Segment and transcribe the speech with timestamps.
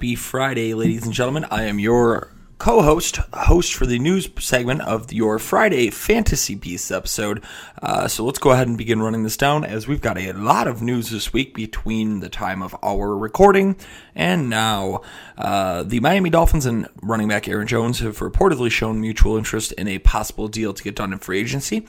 [0.00, 1.44] happy Friday, ladies and gentlemen.
[1.50, 7.44] I am your co-host, host for the news segment of your Friday Fantasy Beasts episode.
[7.82, 10.66] Uh, so let's go ahead and begin running this down, as we've got a lot
[10.66, 13.76] of news this week between the time of our recording
[14.14, 15.02] and now.
[15.36, 19.86] Uh, the Miami Dolphins and running back Aaron Jones have reportedly shown mutual interest in
[19.86, 21.86] a possible deal to get done in free agency.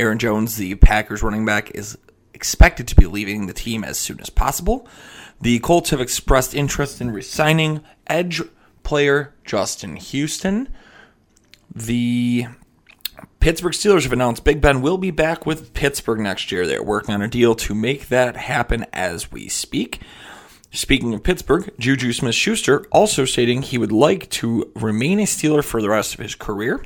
[0.00, 1.96] Aaron Jones, the Packers running back, is
[2.34, 4.88] expected to be leaving the team as soon as possible.
[5.42, 8.40] The Colts have expressed interest in resigning edge
[8.84, 10.68] player Justin Houston.
[11.74, 12.46] The
[13.40, 16.64] Pittsburgh Steelers have announced Big Ben will be back with Pittsburgh next year.
[16.64, 20.00] They're working on a deal to make that happen as we speak.
[20.70, 25.64] Speaking of Pittsburgh, Juju Smith Schuster also stating he would like to remain a Steeler
[25.64, 26.84] for the rest of his career.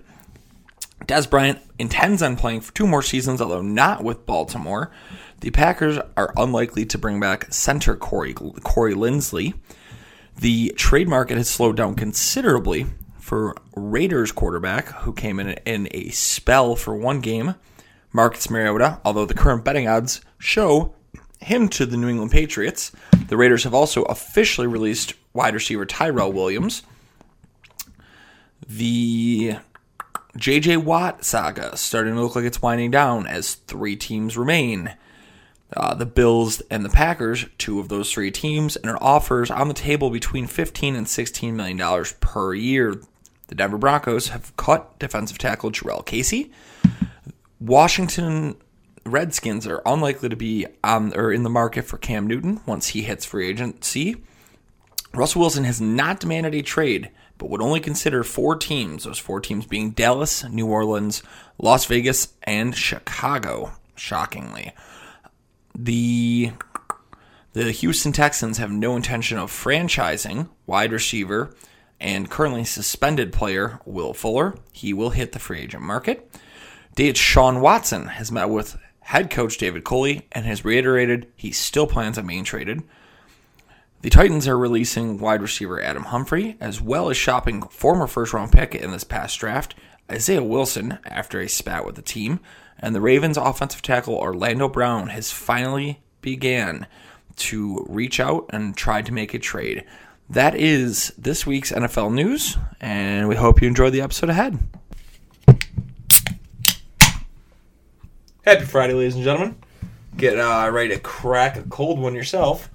[1.04, 4.91] Dez Bryant intends on playing for two more seasons, although not with Baltimore.
[5.40, 9.54] The Packers are unlikely to bring back center Corey, Corey Linsley.
[10.38, 12.86] The trade market has slowed down considerably
[13.18, 17.54] for Raiders quarterback, who came in in a spell for one game,
[18.12, 20.94] Marcus Mariota, although the current betting odds show
[21.40, 22.92] him to the New England Patriots.
[23.28, 26.82] The Raiders have also officially released wide receiver Tyrell Williams.
[28.69, 29.56] The
[30.36, 34.94] JJ Watt saga starting to look like it's winding down as three teams remain.
[35.75, 39.69] Uh, the Bills and the Packers, two of those three teams, and are offers on
[39.69, 43.00] the table between 15 and 16 million dollars per year.
[43.49, 46.53] The Denver Broncos have cut defensive tackle Jurrell Casey.
[47.60, 48.56] Washington
[49.05, 53.03] Redskins are unlikely to be on or in the market for Cam Newton once he
[53.03, 54.16] hits free agency.
[55.15, 59.41] Russell Wilson has not demanded a trade, but would only consider four teams, those four
[59.41, 61.22] teams being Dallas, New Orleans,
[61.59, 64.72] Las Vegas, and Chicago, shockingly.
[65.78, 66.53] The
[67.53, 71.54] the Houston Texans have no intention of franchising wide receiver
[72.00, 74.56] and currently suspended player Will Fuller.
[74.72, 76.31] He will hit the free agent market.
[76.97, 82.19] Deshaun Watson has met with head coach David Culley and has reiterated he still plans
[82.19, 82.82] on being traded.
[84.03, 88.53] The Titans are releasing wide receiver Adam Humphrey, as well as shopping former first round
[88.53, 89.75] pick in this past draft,
[90.10, 92.41] Isaiah Wilson, after a spat with the team.
[92.78, 96.87] And the Ravens offensive tackle Orlando Brown has finally began
[97.37, 99.84] to reach out and try to make a trade.
[100.28, 104.59] That is this week's NFL news, and we hope you enjoy the episode ahead.
[108.44, 109.56] Happy Friday, ladies and gentlemen.
[110.16, 112.70] Get uh, ready to crack a cold one yourself.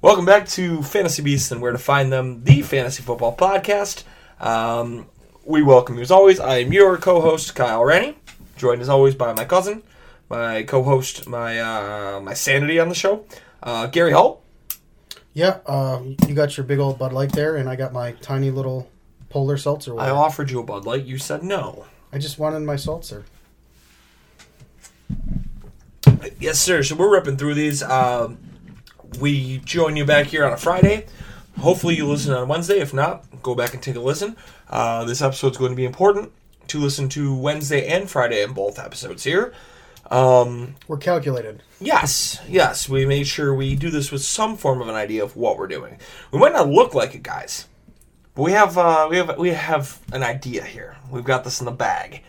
[0.00, 4.04] Welcome back to Fantasy Beasts and Where to Find Them, the Fantasy Football Podcast.
[4.40, 5.08] Um,
[5.48, 6.38] we welcome you as always.
[6.38, 8.14] I am your co-host Kyle Rennie,
[8.58, 9.82] joined as always by my cousin,
[10.28, 13.24] my co-host, my uh, my sanity on the show,
[13.62, 14.42] uh, Gary Hall.
[15.32, 18.50] Yeah, uh, you got your big old Bud Light there, and I got my tiny
[18.50, 18.90] little
[19.30, 19.98] Polar Seltzer.
[19.98, 21.04] I offered you a Bud Light.
[21.04, 21.86] You said no.
[22.12, 23.24] I just wanted my seltzer.
[26.38, 26.82] Yes, sir.
[26.82, 27.82] So we're ripping through these.
[27.82, 28.38] Um,
[29.18, 31.06] we join you back here on a Friday.
[31.58, 32.80] Hopefully, you listen on Wednesday.
[32.80, 34.36] If not, go back and take a listen.
[34.68, 36.32] Uh, this episode's going to be important
[36.68, 39.52] to listen to Wednesday and Friday in both episodes here.
[40.10, 41.62] Um, We're calculated.
[41.80, 45.36] yes, yes, we made sure we do this with some form of an idea of
[45.36, 45.98] what we're doing.
[46.32, 47.66] We might not look like it, guys,
[48.34, 50.96] but we have uh, we have we have an idea here.
[51.10, 52.22] We've got this in the bag.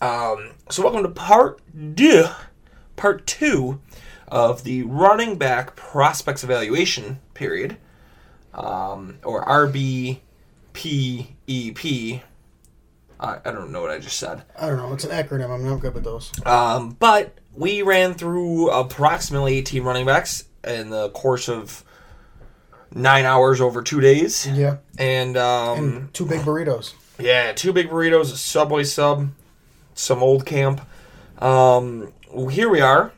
[0.00, 1.60] Um, so welcome to part
[1.96, 2.28] deux,
[2.94, 3.80] part two
[4.28, 7.76] of the running back prospects evaluation period,
[8.54, 9.48] um, or
[10.76, 12.20] RBPEP.
[13.18, 14.42] I, I don't know what I just said.
[14.58, 14.92] I don't know.
[14.92, 15.50] It's an acronym.
[15.50, 16.30] I'm not good with those.
[16.44, 21.82] Um, but we ran through approximately 18 running backs in the course of
[22.94, 24.46] nine hours over two days.
[24.46, 24.76] Yeah.
[24.98, 26.92] And, um, And two big burritos.
[27.18, 29.30] yeah, two big burritos, a Subway sub,
[29.94, 30.82] some old camp.
[31.38, 32.12] Um,
[32.50, 33.12] here we are.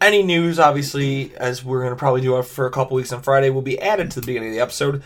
[0.00, 3.50] Any news, obviously, as we're going to probably do for a couple weeks on Friday,
[3.50, 5.02] will be added to the beginning of the episode.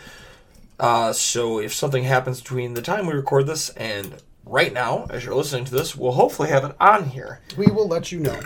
[0.79, 5.23] Uh, so if something happens between the time we record this and right now, as
[5.25, 7.39] you're listening to this, we'll hopefully have it on here.
[7.57, 8.39] We will let you know.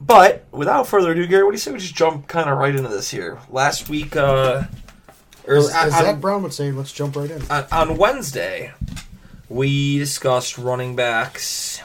[0.00, 2.74] But without further ado, Gary, what do you say we just jump kind of right
[2.74, 3.38] into this here?
[3.50, 4.64] Last week, uh,
[5.46, 7.42] or As, on- as Zach Brown would say, let's jump right in.
[7.50, 8.72] on, on Wednesday,
[9.48, 11.80] we discussed running backs.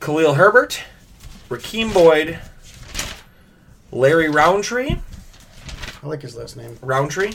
[0.00, 0.80] Khalil Herbert,
[1.48, 2.38] Rakeem Boyd,
[3.92, 4.96] Larry Rountree,
[6.02, 6.78] I like his last name.
[6.82, 7.32] Rountree,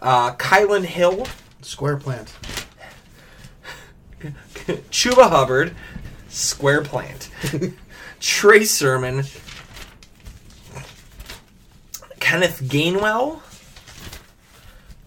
[0.00, 1.26] uh, Kylin Hill,
[1.62, 2.34] Square plant.
[4.90, 5.74] Chuba Hubbard,
[6.28, 7.30] Square Plant,
[8.20, 9.24] Trey Sermon,
[12.20, 13.40] Kenneth Gainwell,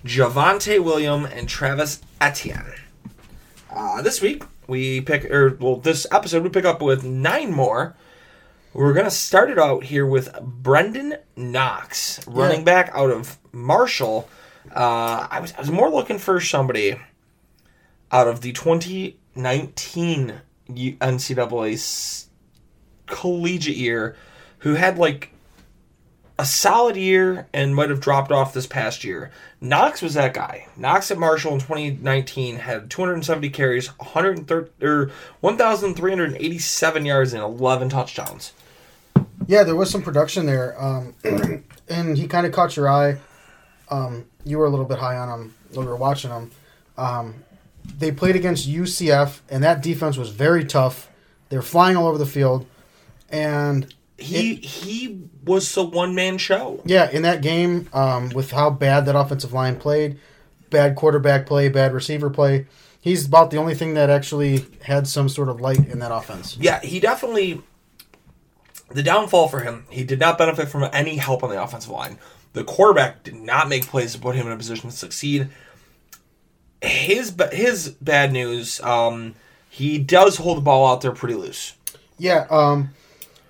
[0.04, 2.74] Javonte William, and Travis Etienne.
[3.72, 7.96] Uh, this week we pick, or well, this episode we pick up with nine more.
[8.74, 12.66] We're gonna start it out here with Brenden Knox, running Yeah.
[12.66, 14.28] back out of Marshall.
[14.75, 16.96] Uh, I was I was more looking for somebody
[18.12, 22.28] out of the 2019 NCAA
[23.06, 24.16] collegiate year
[24.60, 25.30] who had like
[26.40, 29.30] a solid year and might have dropped off this past year.
[29.62, 30.66] Knox was that guy.
[30.75, 35.12] Knox at Marshall in 2019 had 270 carries, 130 or
[35.42, 38.54] 1,387 yards and 11 touchdowns.
[39.48, 41.16] Yeah, there was some production there, um,
[41.90, 43.18] and he kind of caught your eye.
[43.90, 46.51] Um, you were a little bit high on him when we were watching him.
[46.98, 47.44] Um,
[47.98, 51.10] they played against UCF, and that defense was very tough.
[51.50, 52.66] They were flying all over the field,
[53.30, 56.81] and He he was a one man show.
[56.86, 60.18] yeah, in that game, um, with how bad that offensive line played,
[60.69, 62.66] bad quarterback play, bad receiver play,
[63.01, 66.57] he's about the only thing that actually had some sort of light in that offense.
[66.60, 67.62] Yeah, he definitely.
[68.94, 72.18] The downfall for him, he did not benefit from any help on the offensive line.
[72.54, 75.50] The quarterback did not make plays to put him in a position to succeed.
[76.81, 79.36] His his bad news, um,
[79.69, 81.74] he does hold the ball out there pretty loose.
[82.19, 82.90] Yeah, um,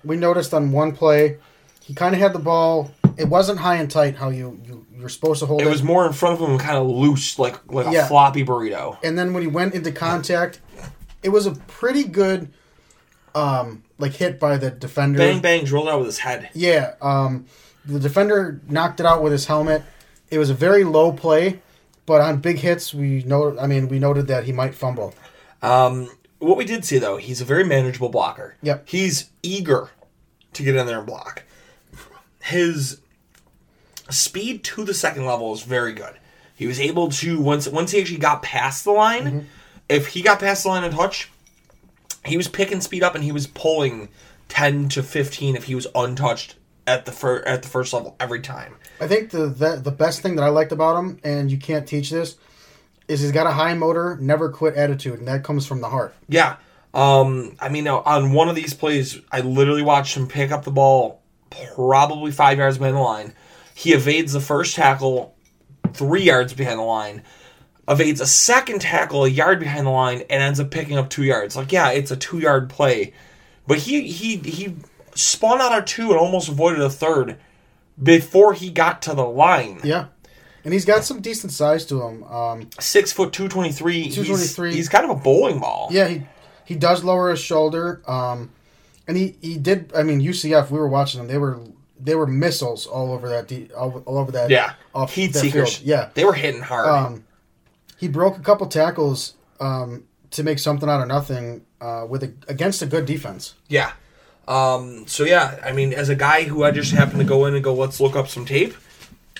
[0.04, 1.38] we noticed on one play,
[1.82, 2.92] he kind of had the ball.
[3.16, 5.66] It wasn't high and tight how you, you you're supposed to hold it.
[5.66, 8.96] It was more in front of him, kind of loose, like like a floppy burrito.
[9.02, 10.60] and then when he went into contact,
[11.22, 12.52] it was a pretty good,
[13.34, 15.18] um, like hit by the defender.
[15.18, 16.50] Bang bangs drilled out with his head.
[16.54, 17.46] Yeah, um,
[17.84, 19.82] the defender knocked it out with his helmet.
[20.30, 21.60] It was a very low play,
[22.06, 23.56] but on big hits, we know.
[23.58, 25.14] I mean, we noted that he might fumble.
[25.62, 28.56] Um, what we did see though, he's a very manageable blocker.
[28.62, 28.88] Yep.
[28.88, 29.90] He's eager
[30.52, 31.42] to get in there and block.
[32.42, 33.00] His
[34.10, 36.14] speed to the second level is very good.
[36.54, 39.38] He was able to once once he actually got past the line, Mm-hmm.
[39.88, 41.30] if he got past the line and touch,
[42.26, 44.08] he was picking speed up and he was pulling
[44.48, 46.56] ten to fifteen if he was untouched
[46.86, 48.76] at the fir- at the first level every time.
[49.00, 51.86] I think the, the the best thing that I liked about him, and you can't
[51.86, 52.36] teach this,
[53.08, 56.14] is he's got a high motor, never quit attitude, and that comes from the heart.
[56.28, 56.56] Yeah.
[56.92, 60.70] Um, I mean, on one of these plays, I literally watched him pick up the
[60.70, 61.22] ball
[61.74, 63.34] probably five yards behind the line.
[63.74, 65.34] He evades the first tackle
[65.92, 67.22] three yards behind the line,
[67.88, 71.24] evades a second tackle a yard behind the line, and ends up picking up two
[71.24, 71.56] yards.
[71.56, 73.12] Like, yeah, it's a two yard play,
[73.66, 74.76] but he he he
[75.14, 77.36] spun out of two and almost avoided a third
[78.02, 79.80] before he got to the line.
[79.84, 80.06] Yeah,
[80.64, 82.24] and he's got some decent size to him.
[82.24, 84.04] Um, Six foot two twenty three.
[84.10, 84.68] 223.
[84.70, 85.88] He's, he's kind of a bowling ball.
[85.90, 86.22] yeah, he
[86.64, 88.50] he does lower his shoulder, um,
[89.06, 89.92] and he he did.
[89.94, 90.70] I mean, UCF.
[90.70, 91.28] We were watching them.
[91.28, 91.60] They were
[92.00, 94.50] they were missiles all over that de- all, all over that.
[94.50, 94.72] Yeah.
[94.94, 95.76] off Heat seekers.
[95.76, 95.86] field.
[95.88, 96.88] Yeah, They were hitting hard.
[96.88, 97.24] um,
[98.04, 102.32] he broke a couple tackles um, to make something out of nothing uh, with a,
[102.48, 103.54] against a good defense.
[103.68, 103.92] Yeah.
[104.46, 107.54] Um, so yeah, I mean, as a guy who I just happened to go in
[107.54, 108.74] and go, let's look up some tape.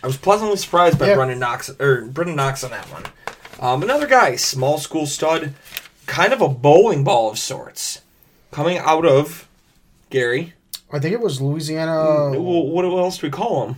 [0.03, 1.17] I was pleasantly surprised by Yeah.
[1.17, 3.05] Brenden Knox or Brenden Knox on that one.
[3.61, 5.53] Um, another guy, small school stud,
[6.07, 8.01] kind of a bowling ball of sorts,
[8.51, 9.47] coming out of
[10.09, 10.55] Gary.
[10.93, 12.31] I think it was Louisiana.
[12.41, 13.77] Well, what else do we call him?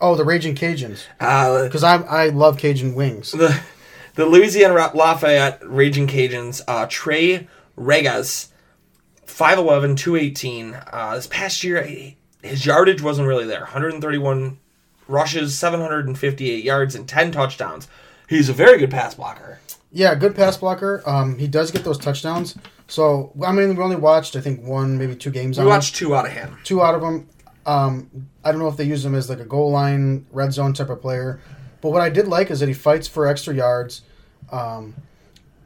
[0.00, 1.04] Oh, the Raging Cajuns.
[1.20, 3.32] Uh, Because I I love Cajun wings.
[3.32, 3.60] the
[4.20, 8.48] the Louisiana Lafayette Raging Cajuns, uh, Trey Ragas,
[9.26, 10.74] 5'11", 218.
[10.92, 11.82] Uh, this past year,
[12.42, 13.60] his yardage wasn't really there.
[13.60, 14.58] 131
[15.08, 17.88] rushes, 758 yards, and 10 touchdowns.
[18.28, 19.58] He's a very good pass blocker.
[19.92, 21.02] Yeah, good pass blocker.
[21.04, 22.56] Um, he does get those touchdowns.
[22.86, 25.70] So I mean, we only watched I think one, maybe two games We on him.
[25.70, 26.58] watched two out of him.
[26.62, 27.28] two out of them.
[27.66, 30.72] Um, I don't know if they use him as like a goal line, red zone
[30.74, 31.40] type of player.
[31.80, 34.02] But what I did like is that he fights for extra yards.
[34.52, 34.94] Um,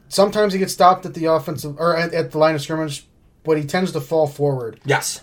[0.09, 3.05] sometimes he gets stopped at the offensive or at, at the line of scrimmage,
[3.43, 4.79] but he tends to fall forward.
[4.85, 5.21] Yes.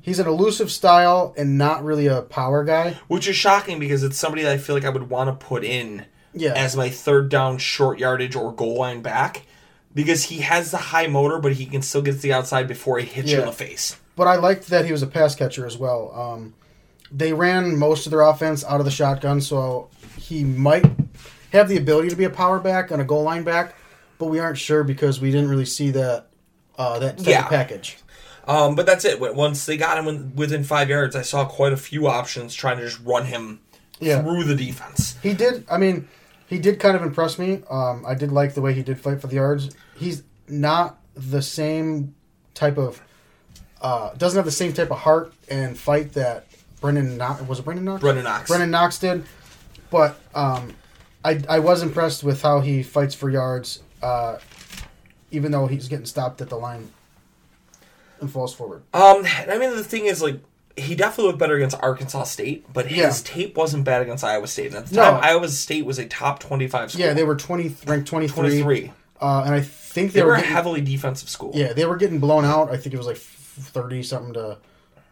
[0.00, 2.98] He's an elusive style and not really a power guy.
[3.08, 5.64] Which is shocking because it's somebody that I feel like I would want to put
[5.64, 6.52] in Yeah.
[6.52, 9.46] as my third down short yardage or goal line back
[9.94, 12.98] because he has the high motor, but he can still get to the outside before
[12.98, 13.96] he hits you in the face.
[14.14, 16.12] But I liked that he was a pass catcher as well.
[16.14, 16.54] Um,
[17.10, 20.84] they ran most of their offense out of the shotgun, so he might
[21.58, 23.74] have the ability to be a power back and a goal line back,
[24.18, 26.26] but we aren't sure because we didn't really see that
[26.76, 27.46] uh, that Yeah.
[27.46, 27.98] package.
[28.48, 29.20] Um, but that's it.
[29.20, 32.84] Once they got him within five yards, I saw quite a few options trying to
[32.84, 33.60] just run him
[34.00, 34.20] Yeah.
[34.22, 35.14] through the defense.
[35.22, 35.64] He did.
[35.70, 36.08] I mean,
[36.46, 37.62] he did kind of impress me.
[37.70, 39.70] Um, I did like the way he did fight for the yards.
[39.96, 42.14] He's not the same
[42.54, 43.00] type of.
[43.80, 46.46] Uh, doesn't have the same type of heart and fight that
[46.82, 48.02] Brenden Knox was it Brenden Knox?
[48.02, 48.50] Brenden Knox.
[48.50, 49.24] Brenden Knox did,
[49.90, 50.74] but um,
[51.24, 54.36] I I was impressed with how he fights for yards, uh,
[55.30, 56.90] even though he's getting stopped at the line
[58.20, 58.82] and falls forward.
[58.92, 60.40] Um, I mean, the thing is, like,
[60.76, 63.12] he definitely looked better against Arkansas State, but his Yeah.
[63.24, 64.68] tape wasn't bad against Iowa State.
[64.68, 65.02] And at the No.
[65.02, 67.00] time, Iowa State was a top 25 school.
[67.04, 68.92] Yeah, they were twenty ranked twenty 23.
[69.20, 71.52] uh, and I think they, They were a getting, heavily defensive school.
[71.54, 72.70] Yeah, they were getting blown out.
[72.70, 74.58] I think it was like thirty something to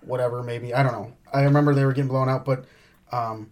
[0.00, 1.12] whatever, maybe I don't know.
[1.33, 2.64] I remember they were getting blown out, but
[3.12, 3.50] um,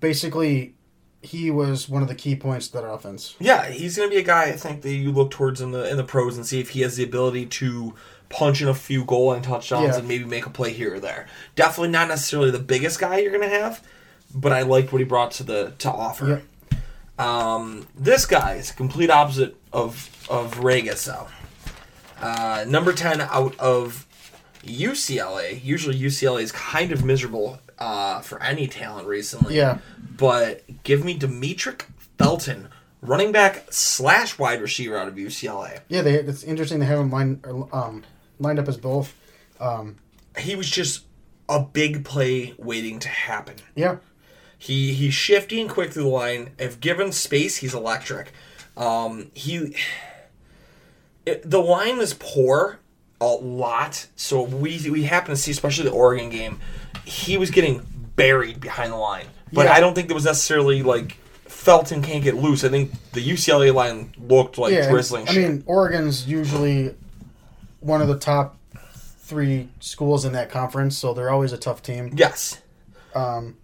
[0.00, 0.74] basically,
[1.22, 3.34] he was one of the key points to that offense.
[3.38, 5.88] Yeah, he's going to be a guy I think that you look towards in the
[5.88, 7.94] in the pros and see if he has the ability to
[8.28, 9.98] punch in a few goal line touchdowns Yeah.
[9.98, 11.26] and maybe make a play here or there.
[11.54, 13.82] Definitely not necessarily the biggest guy you're going to have,
[14.34, 16.42] but I liked what he brought to the to offer.
[17.18, 21.28] Um, this guy is complete opposite of of Ragas though.
[22.20, 24.06] Uh, number ten out of
[24.64, 25.62] UCLA.
[25.62, 29.56] Usually UCLA is kind of miserable uh, for any talent recently.
[29.56, 29.78] Yeah.
[30.16, 31.82] But give me Demetric
[32.18, 32.68] Felton,
[33.00, 35.80] running back slash wide receiver out of UCLA.
[35.88, 36.14] Yeah, they.
[36.14, 38.04] It's interesting they have him lined um,
[38.38, 39.14] lined up as both.
[39.60, 39.96] Um,
[40.38, 41.04] He was just
[41.48, 43.56] a big play waiting to happen.
[43.74, 43.96] yeah,
[44.58, 46.50] He he's shifty and quick through the line.
[46.58, 48.32] If given space, he's electric.
[48.76, 49.76] Um, he
[51.26, 52.78] it, the line is poor
[53.22, 56.60] a lot, so we we happen to see, especially the Oregon game,
[57.04, 57.86] he was getting
[58.16, 59.26] buried behind the line.
[59.52, 59.72] But Yeah.
[59.74, 62.64] I don't think there was necessarily like Felton can't get loose.
[62.64, 64.90] I think the UCLA line looked like yeah.
[64.90, 65.28] drizzling.
[65.28, 65.50] I shit.
[65.50, 66.94] mean, Oregon's usually
[67.80, 72.10] one of the top three schools in that conference, so they're always a tough team.
[72.16, 72.60] yes,
[73.14, 73.56] um,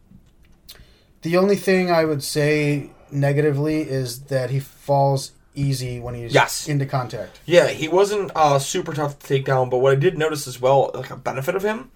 [1.23, 6.69] The only thing I would say negatively is that he falls easy when he's Yes.
[6.69, 7.41] into contact.
[7.45, 10.61] Yeah, he wasn't uh, super tough to take down, but what I did notice as
[10.61, 11.91] well, like a benefit of him,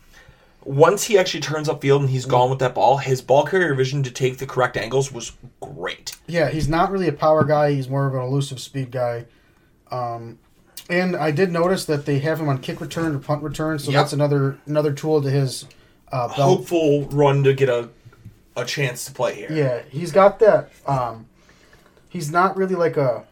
[0.64, 4.02] once he actually turns upfield and he's gone with that ball, his ball carrier vision
[4.04, 6.16] to take the correct angles was great.
[6.26, 7.73] Yeah, he's not really a power guy.
[7.73, 9.25] He's more of an elusive speed guy.
[9.90, 10.38] Um,
[10.88, 13.90] and I did notice that they have him on kick return or punt return, so
[13.90, 14.00] Yep.
[14.00, 15.64] that's another another tool to his
[16.11, 16.38] uh, belt.
[16.38, 17.88] Hopeful run to get a
[18.57, 19.50] a chance to play here.
[19.50, 20.71] Yeah, he's got that.
[20.87, 21.26] Um,
[22.09, 23.25] he's not really like a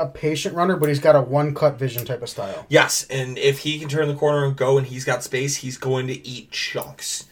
[0.00, 2.66] a patient runner, but he's got a one cut vision type of style.
[2.68, 5.76] Yes, and if he can turn the corner and go and he's got space, he's
[5.76, 7.26] going to eat chunks.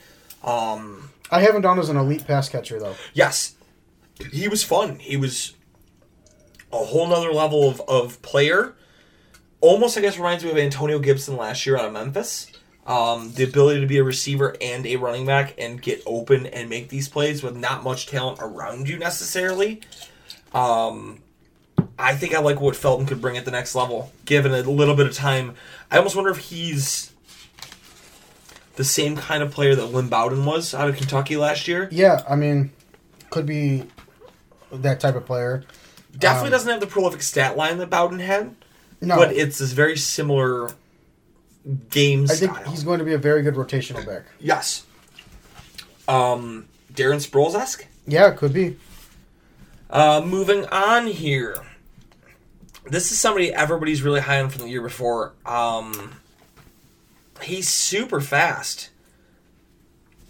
[0.45, 2.95] Um, I haven't done as an elite pass catcher though.
[3.13, 3.57] yes,
[4.33, 4.99] he was fun.
[4.99, 5.55] He was
[6.73, 8.75] a whole nother level of, of player.
[9.61, 12.51] Almost, I guess, reminds me of Antonio Gibson last year out of Memphis.
[12.87, 16.71] Um, the ability to be a receiver and a running back and get open and
[16.71, 19.81] make these plays with not much talent around you necessarily.
[20.55, 21.21] Um,
[21.99, 24.95] I think I like what Felton could bring at the next level, given a little
[24.95, 25.55] bit of time.
[25.91, 27.13] I almost wonder if he's
[28.75, 31.89] the same kind of player that Lynn Bowden was out of Kentucky last year.
[31.91, 32.71] Yeah, I mean,
[33.31, 33.85] could be
[34.71, 35.65] that type of player.
[36.19, 38.55] Definitely Um, doesn't have the prolific stat line that Bowden had,
[39.01, 40.71] No, but it's this very similar
[41.91, 42.55] game I style.
[42.55, 44.25] think he's going to be a very good rotational back.
[44.39, 44.85] yes.
[46.09, 47.87] Um, Darren Sproles esque.
[48.07, 48.77] Yeah, could be.
[49.91, 51.57] Uh, moving on here.
[52.89, 55.33] This is somebody everybody's really high on from the year before.
[55.45, 56.13] Um,
[57.43, 58.91] he's super fast,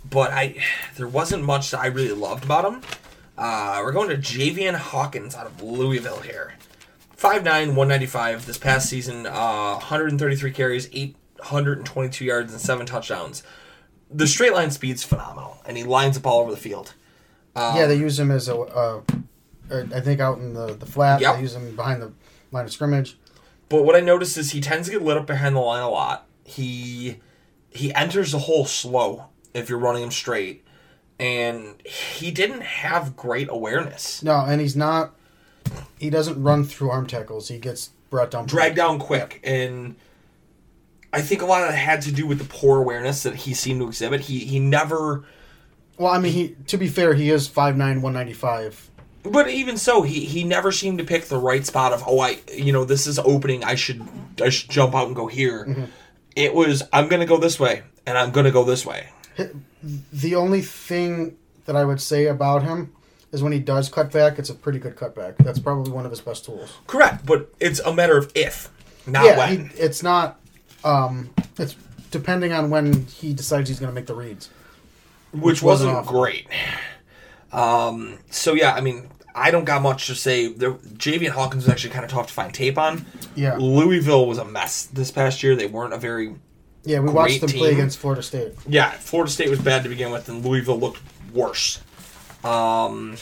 [0.09, 0.57] but I
[0.97, 2.83] there wasn't much that I really loved about him.
[3.37, 6.55] Uh, we're going to Javian Hawkins out of Louisville here.
[7.19, 13.43] 5'9", 195 this past season, uh, 133 carries, 822 yards, and 7 touchdowns.
[14.11, 16.93] The straight line speed's phenomenal, and he lines up all over the field.
[17.55, 18.57] Um, yeah, they use him as a.
[18.57, 19.01] Uh,
[19.71, 21.37] uh, I think out in the the flat, Yep.
[21.37, 22.13] they use him behind the
[22.53, 23.19] line of scrimmage.
[23.69, 25.91] But what I noticed is he tends to get lit up behind the line a
[25.91, 26.27] lot.
[26.45, 27.21] He
[27.71, 30.65] he enters the hole slow if you're running him straight,
[31.19, 34.23] and he didn't have great awareness.
[34.23, 35.15] No, and he's not.
[35.99, 37.49] he doesn't run through arm tackles.
[37.49, 38.47] He gets brought down.
[38.47, 39.97] dragged down quick and
[41.13, 43.55] I think a lot of that had to do with the poor awareness that he
[43.55, 44.21] seemed to exhibit.
[44.23, 45.25] He he never
[45.99, 48.91] Well, I mean, he to be fair, he is 5'9", 195.
[49.31, 52.39] But even so he he never seemed to pick the right spot of oh I
[52.53, 54.07] you know this is opening I should
[54.41, 55.89] I should jump out and go here.
[56.35, 59.09] It was I'm going to go this way and I'm going to go this way.
[60.13, 62.93] The only thing that I would say about him
[63.33, 65.37] is when he does cut back, it's a pretty good cutback.
[65.39, 66.73] That's probably one of his best tools.
[66.87, 68.71] Correct, but it's a matter of if,
[69.07, 69.69] not yeah, when.
[69.69, 70.41] he, it's not.
[70.85, 71.75] Um, it's
[72.11, 74.49] depending on when he decides he's going to make the reads.
[75.33, 76.47] which wasn't wasn't great.
[77.53, 80.49] Um, so yeah, I mean, I don't got much to say.
[80.49, 83.05] There, Javian Hawkins was actually kind of tough to find tape on.
[83.35, 83.57] Yeah.
[83.59, 85.55] Louisville was a mess this past year.
[85.55, 86.35] They weren't a very
[86.85, 88.55] Yeah, we watched them Great play against Florida State.
[88.67, 88.91] yeah.
[88.93, 91.01] Florida State was bad to begin with, and Louisville looked
[91.35, 91.81] worse.
[92.43, 93.17] Um,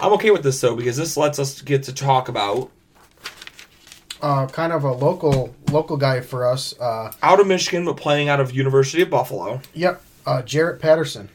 [0.00, 2.70] I'm okay with this though because this lets us get to talk about
[4.20, 6.74] Uh, kind of a local local guy for us.
[6.78, 9.60] Uh, out of Michigan but playing out of University of Buffalo.
[9.74, 11.28] yep, uh, Jaret Patterson.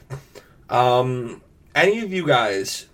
[0.69, 1.41] Um,
[1.77, 2.87] any of you guys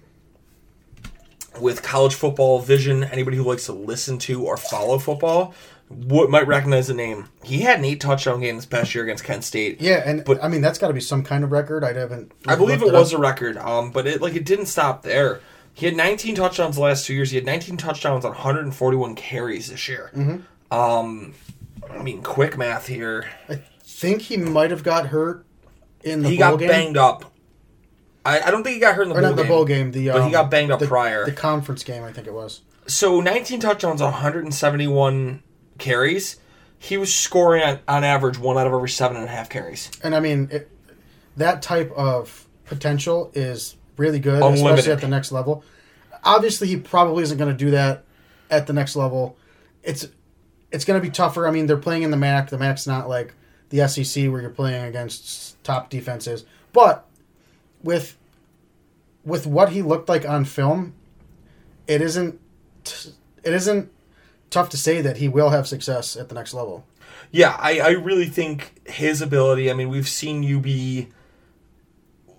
[1.60, 5.54] with college football vision, anybody who likes to listen to or follow football,
[5.90, 7.30] would, might recognize the name.
[7.44, 9.80] He had an eight touchdown game this past year against Kent State.
[9.80, 11.84] Yeah, and But- I mean that's got to be some kind of record.
[11.84, 12.32] I haven't.
[12.48, 13.58] I believe looked it was a record.
[13.58, 15.42] Um, but it like it didn't stop there.
[15.76, 17.32] He had 19 touchdowns the last two years.
[17.32, 20.12] He had 19 touchdowns on 141 carries this year.
[20.16, 20.74] Mm-hmm.
[20.78, 21.34] Um,
[21.92, 23.28] I mean, quick math here.
[23.50, 25.46] I think he might have got hurt
[26.04, 26.68] in the he got game.
[26.68, 27.33] banged up.
[28.26, 29.50] I, I don't think he got hurt in the or bowl not the game.
[29.50, 29.92] bowl game.
[29.92, 31.26] The but he um, got banged up the, prior.
[31.26, 32.62] The conference game, I think it was.
[32.88, 35.44] So 19 touchdowns 171
[35.78, 36.38] carries.
[36.78, 39.90] He was scoring on, on average one out of every seven and a half carries.
[40.04, 40.70] And I mean, it,
[41.38, 44.66] that type of potential is really good, Unlimited.
[44.66, 45.64] especially at the next level.
[46.24, 48.04] Obviously, he probably isn't going to do that
[48.50, 49.38] at the next level.
[49.84, 50.08] It's
[50.72, 51.48] it's going to be tougher.
[51.48, 52.50] I mean, they're playing in the MAC.
[52.50, 53.34] The MAC's not like
[53.70, 56.46] the SEC where you're playing against top defenses.
[56.72, 57.06] But
[57.84, 58.18] with
[59.26, 60.94] with what he looked like on film,
[61.88, 62.40] it isn't
[63.44, 63.92] it isn't
[64.50, 66.86] tough to say that he will have success at the next level.
[67.32, 69.72] Yeah, I, I really think his ability.
[69.72, 71.10] I mean, we've seen you be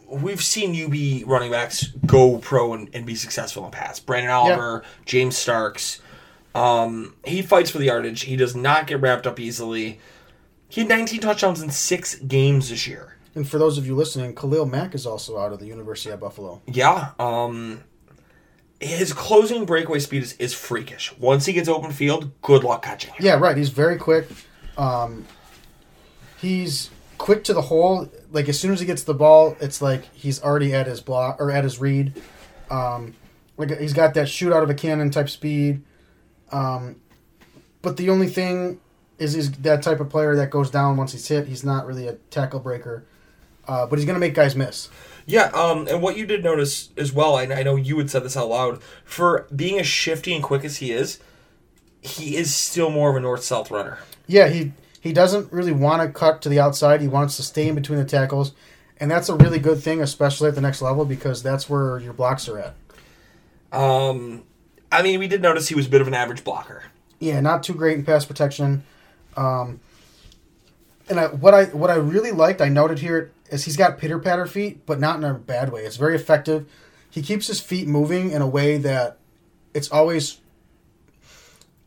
[0.09, 4.07] We've seen UB running backs go pro and, and be successful in the past.
[4.07, 6.00] Branden Oliver, James Starks.
[6.54, 8.22] Um, he fights for the yardage.
[8.22, 9.98] He does not get wrapped up easily.
[10.68, 13.13] He had 19 touchdowns in six games this year.
[13.35, 16.20] And for those of you listening, Khalil Mack is also out of the University of
[16.20, 16.62] Buffalo.
[16.66, 17.11] Yeah.
[17.18, 17.83] Um,
[18.81, 21.16] his closing breakaway speed is, is freakish.
[21.18, 23.25] Once he gets open field, good luck catching him.
[23.25, 23.57] Yeah, right.
[23.57, 24.29] He's very quick.
[24.77, 25.25] Um,
[26.38, 28.09] he's quick to the hole.
[28.31, 31.40] Like as soon as he gets the ball, it's like he's already at his block
[31.40, 32.20] or at his read.
[32.70, 33.14] Um,
[33.57, 35.83] like he's got that shoot out of a cannon type speed.
[36.53, 36.97] Um,
[37.83, 38.81] but the only thing
[39.18, 41.47] is he's that type of player that goes down once he's hit.
[41.47, 43.07] He's not really a tackle breaker,
[43.66, 44.88] uh, but he's gonna make guys miss.
[45.27, 48.24] Yeah, um, and what you did notice as well, I, I know you had said
[48.24, 51.18] this out loud, for being as shifty and quick as he is,
[52.03, 53.98] he is still more of a north south runner.
[54.27, 57.00] Yeah, he he doesn't really want to cut to the outside.
[57.00, 58.53] He wants to stay in between the tackles,
[58.98, 62.12] and that's a really good thing, especially at the next level, because that's where your
[62.12, 62.74] blocks are at.
[63.72, 64.44] Um,
[64.92, 66.85] I mean, we did notice he was a bit of an average blocker.
[67.18, 68.85] Yeah, not too great in pass protection.
[69.37, 69.81] Um,
[71.09, 74.18] and I, what I what I really liked, I noted here, is he's got pitter
[74.18, 75.83] patter feet, but not in a bad way.
[75.85, 76.66] It's very effective.
[77.11, 79.18] He keeps his feet moving in a way that
[79.72, 80.38] it's always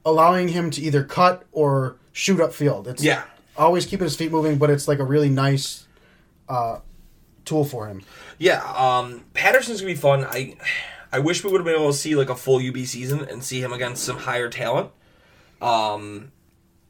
[0.05, 2.87] allowing him to either cut or shoot upfield.
[2.87, 3.23] It's Yeah.
[3.57, 5.85] always keeping his feet moving, but it's like a really nice
[6.49, 6.79] uh,
[7.43, 8.01] tool for him.
[8.37, 10.23] Yeah, um, Patterson's gonna be fun.
[10.29, 10.55] I,
[11.11, 13.43] I wish we would have been able to see like a full UB season and
[13.43, 14.91] see him against some higher talent.
[15.61, 16.31] Um,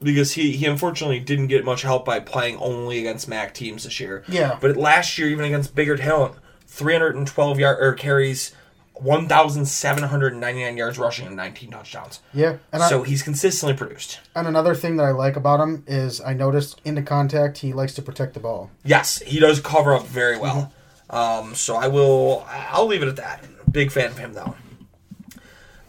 [0.02, 4.00] because he, he unfortunately didn't get much help by playing only against MAC teams this
[4.00, 4.24] year.
[4.28, 4.58] Yeah.
[4.62, 6.36] But last year, even against bigger talent,
[6.68, 8.54] 312 yard or carries,
[9.02, 12.20] 1,799 yards rushing and 19 touchdowns.
[12.34, 14.20] Yeah, and I, so he's consistently produced.
[14.36, 17.94] and another thing that I like about him is I noticed into contact he likes
[17.96, 18.72] to protect the ball.
[18.84, 20.74] Yes, he does cover up very well.
[21.10, 22.46] Um, so I will.
[22.50, 23.46] I'll leave it at that.
[23.72, 24.56] Big fan of him though.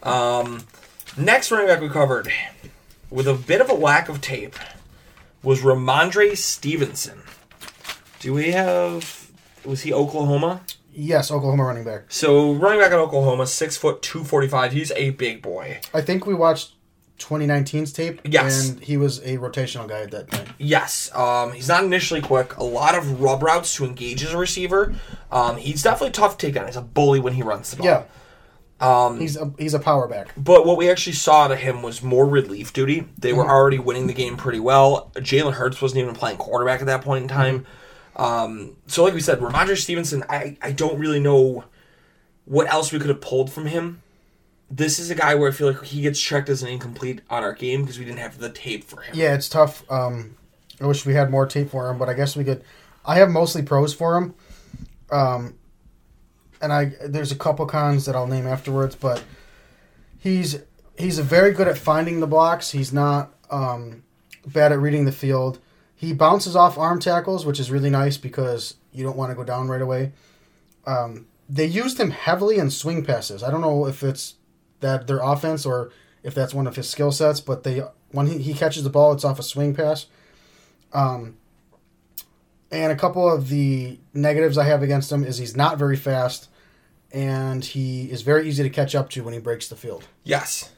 [0.01, 0.65] Um,
[1.17, 2.31] next running back we covered
[3.09, 4.55] with a bit of a lack of tape
[5.43, 7.21] was Rhamondre Stevenson.
[8.19, 9.31] Do we have?
[9.65, 10.61] Was he Oklahoma?
[10.93, 12.03] Yes, Oklahoma running back.
[12.09, 14.71] So running back at Oklahoma, six foot two forty five.
[14.73, 15.79] He's a big boy.
[15.93, 16.73] I think we watched
[17.19, 18.21] 2019's tape.
[18.23, 18.69] Yes.
[18.69, 20.47] And he was a rotational guy at that time.
[20.57, 22.57] Yes, um, he's not initially quick.
[22.57, 24.95] A lot of rub routes to engage as a receiver.
[25.31, 26.65] Um, he's definitely tough to take down.
[26.65, 27.85] He's a bully when he runs the ball.
[27.85, 28.03] Yeah.
[28.79, 30.29] Um, He's a he's a power back.
[30.37, 33.07] But what we actually saw to him was more relief duty.
[33.17, 35.11] They were already winning the game pretty well.
[35.15, 37.65] Jalen Hurts wasn't even playing quarterback at that point in time.
[38.15, 41.63] Um, so, like we said, Rhamondre Stevenson, I, I don't really know
[42.45, 44.01] what else we could have pulled from him.
[44.71, 47.43] This is a guy where I feel like he gets checked as an incomplete on
[47.43, 49.15] our game because we didn't have the tape for him.
[49.15, 49.89] Yeah, it's tough.
[49.91, 50.35] Um,
[50.79, 52.63] I wish we had more tape for him, but I guess we could.
[53.05, 54.35] I have mostly pros for him,
[55.11, 55.55] um,
[56.61, 58.95] and I there's a couple cons that I'll name afterwards.
[58.95, 59.23] But
[60.17, 60.59] he's
[60.97, 62.71] he's very good at finding the blocks.
[62.71, 64.03] He's not um,
[64.45, 65.59] bad at reading the field.
[65.95, 69.43] He bounces off arm tackles, which is really nice because you don't want to go
[69.43, 70.13] down right away.
[70.85, 73.43] Um, they used him heavily in swing passes.
[73.43, 74.35] I don't know if it's
[74.79, 75.91] that their offense or
[76.23, 79.13] if that's one of his skill sets, but they when he, he catches the ball,
[79.13, 80.05] it's off a swing pass.
[80.93, 81.37] Um,
[82.71, 86.49] and a couple of the negatives I have against him is he's not very fast,
[87.11, 90.07] and he is very easy to catch up to when he breaks the field.
[90.23, 90.71] Yes.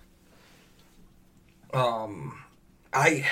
[1.73, 2.39] Um,
[2.93, 3.27] I.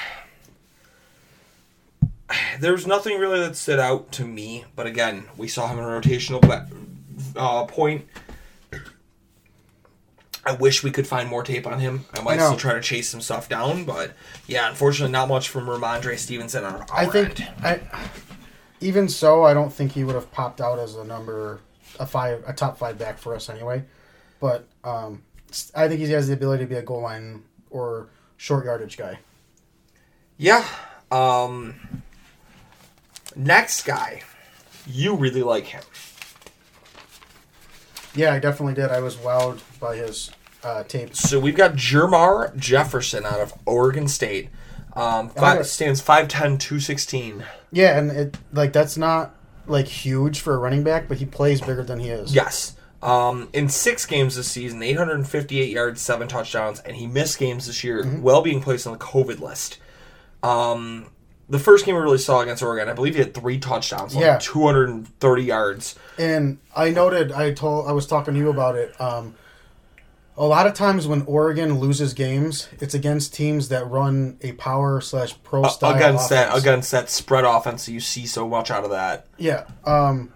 [2.59, 5.87] There's nothing really that stood out to me, but again, we saw him in a
[5.87, 6.43] rotational
[7.35, 8.05] uh, point.
[10.45, 12.05] I wish we could find more tape on him.
[12.13, 12.47] I might know.
[12.47, 14.13] still try to chase some stuff down, but
[14.47, 17.51] yeah, unfortunately, not much from Rhamondre Stevenson on our I think end.
[17.63, 17.81] I,
[18.81, 21.59] even so, I don't think he would have popped out as a number
[21.99, 23.83] a five a top five back for us anyway.
[24.39, 25.23] But um,
[25.75, 29.19] I think he has the ability to be a goal line or short yardage guy.
[30.37, 30.65] Yeah.
[31.11, 32.03] Um,
[33.35, 34.21] next guy,
[34.87, 35.83] you really like him.
[38.15, 38.89] Yeah, I definitely did.
[38.89, 40.31] I was wowed by his
[40.63, 41.15] uh, tape.
[41.15, 44.49] So we've got Jermar Jefferson out of Oregon State.
[44.95, 47.43] Um, five, stands 5'10", 216.
[47.71, 49.35] Yeah, and it like that's not
[49.67, 52.33] like huge for a running back, but he plays bigger than he is.
[52.33, 52.75] Yes.
[53.01, 57.83] Um, in six games this season, 858 yards, seven touchdowns, and he missed games this
[57.83, 58.21] year, Mm-hmm.
[58.21, 59.77] well being placed on the COVID list.
[60.43, 61.07] Um,
[61.47, 64.23] the first game we really saw against Oregon, I believe he had three touchdowns, like
[64.23, 64.37] Yeah.
[64.41, 65.95] 230 yards.
[66.17, 68.99] And I noted, I told, I was talking to you about it.
[68.99, 69.35] Um,
[70.39, 75.01] a lot of times when Oregon loses games, it's against teams that run a power
[75.01, 78.85] slash pro style against that against that spread offense that you see so much out
[78.85, 79.27] of that.
[79.37, 79.65] Yeah.
[79.83, 80.31] Um,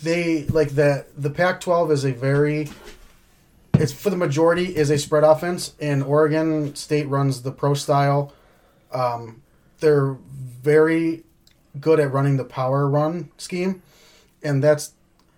[0.00, 2.68] they like the the Pac-12 is a very
[3.74, 8.32] it's for the majority is a spread offense, and Oregon State runs the pro style.
[8.92, 9.42] Um,
[9.80, 10.16] they're
[10.62, 11.24] very
[11.80, 13.82] good at running the power run scheme,
[14.44, 14.92] and that's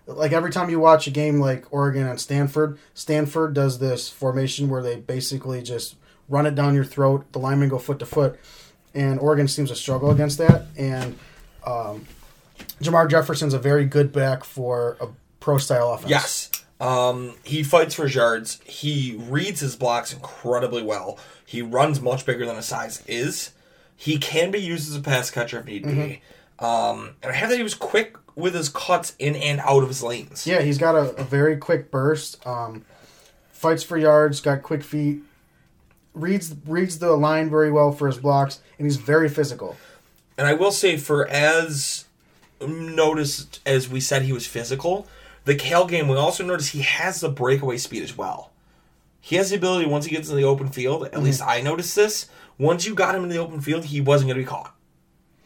[0.07, 4.69] like every time you watch a game like Oregon and Stanford, Stanford does this formation
[4.69, 5.95] where they basically just
[6.29, 7.31] run it down your throat.
[7.31, 8.39] The linemen go foot to foot,
[8.93, 10.65] and Oregon seems to struggle against that.
[10.77, 11.17] And
[11.65, 12.05] um,
[12.81, 15.07] Jamar Jefferson's a very good back for a
[15.39, 16.09] pro style offense.
[16.09, 16.51] Yes.
[16.79, 18.59] Um, he fights for yards.
[18.65, 21.17] He reads his blocks incredibly well.
[21.45, 23.51] He runs much bigger than his size is.
[23.95, 26.21] He can be used as a pass catcher if need be.
[26.59, 29.87] Um, and I have that he was quick with his cuts in and out of
[29.87, 30.45] his lanes.
[30.45, 32.45] Yeah, he's got a, a very quick burst.
[32.45, 32.85] Um,
[33.51, 35.21] fights for yards, got quick feet.
[36.13, 39.75] Reads reads the line very well for his blocks, and he's very physical.
[40.37, 42.05] And I will say, for as
[42.65, 45.07] noticed as we said he was physical,
[45.45, 48.51] the Cal game, we also noticed he has the breakaway speed as well.
[49.21, 51.95] He has the ability, once he gets in the open field, at least I noticed
[51.95, 54.74] this, once you got him in the open field, he wasn't going to be caught.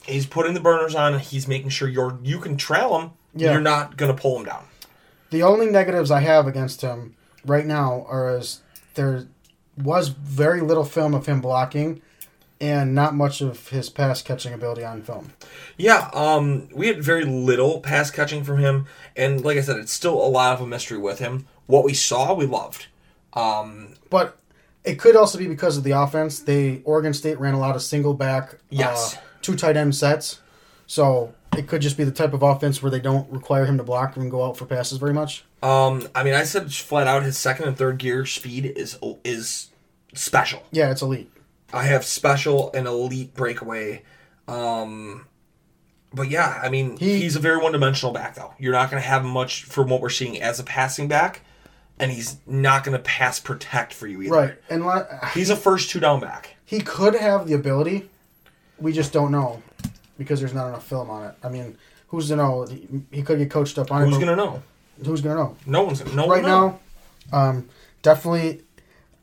[0.05, 3.51] He's putting the burners on, and he's making sure you're you can trail him, Yeah.
[3.51, 4.65] you're not going to pull him down.
[5.29, 8.61] The only negatives I have against him right now are as
[8.95, 9.27] there
[9.77, 12.01] was very little film of him blocking,
[12.59, 15.31] and not much of his pass catching ability on film.
[15.77, 18.85] Yeah, um, we had very little pass catching from him,
[19.15, 21.45] and like I said, it's still a lot of a mystery with him.
[21.67, 22.87] What we saw, we loved.
[23.33, 24.37] Um, But
[24.83, 26.39] it could also be because of the offense.
[26.39, 29.15] They Oregon State ran a lot of single back, Yes.
[29.15, 30.41] uh, two tight end sets.
[30.87, 33.83] So it could just be the type of offense where they don't require him to
[33.83, 35.43] block and go out for passes very much.
[35.61, 39.69] Um, I mean, I said flat out his second and third gear speed is is
[40.13, 40.63] special.
[40.71, 41.31] Yeah, it's elite.
[41.73, 44.03] I have special and elite breakaway.
[44.47, 45.27] Um,
[46.13, 48.53] but yeah, I mean, He- he's a very one dimensional back though.
[48.57, 51.41] You're not going to have much from what we're seeing as a passing back,
[51.99, 54.31] and he's not going to pass protect for you either.
[54.35, 56.55] Right, and la- He's a first two down back.
[56.65, 58.09] he could have the ability.
[58.81, 59.61] We just don't know
[60.17, 61.35] because there's not enough film on it.
[61.43, 62.65] I mean, who's to know?
[63.11, 64.15] He, could get coached up on Who's it.
[64.17, 64.63] Who's going to know?
[65.05, 65.55] Who's gonna know?
[65.65, 66.15] No one's gonna.
[66.15, 66.79] No right now,
[67.31, 67.69] um,
[68.01, 68.61] definitely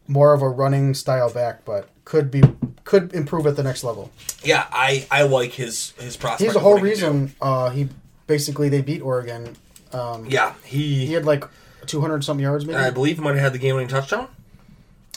[0.09, 2.43] more of a running style back, but could be
[2.85, 4.11] could improve at the next level.
[4.43, 6.43] Yeah, I I like his his prospect.
[6.43, 7.89] He's the whole reason uh, he
[8.27, 9.57] basically they beat Oregon.
[9.93, 11.45] Um, Yeah, he, he had like
[11.87, 12.79] two hundred something yards, maybe.
[12.79, 14.29] I believe he might have had the game-winning touchdown.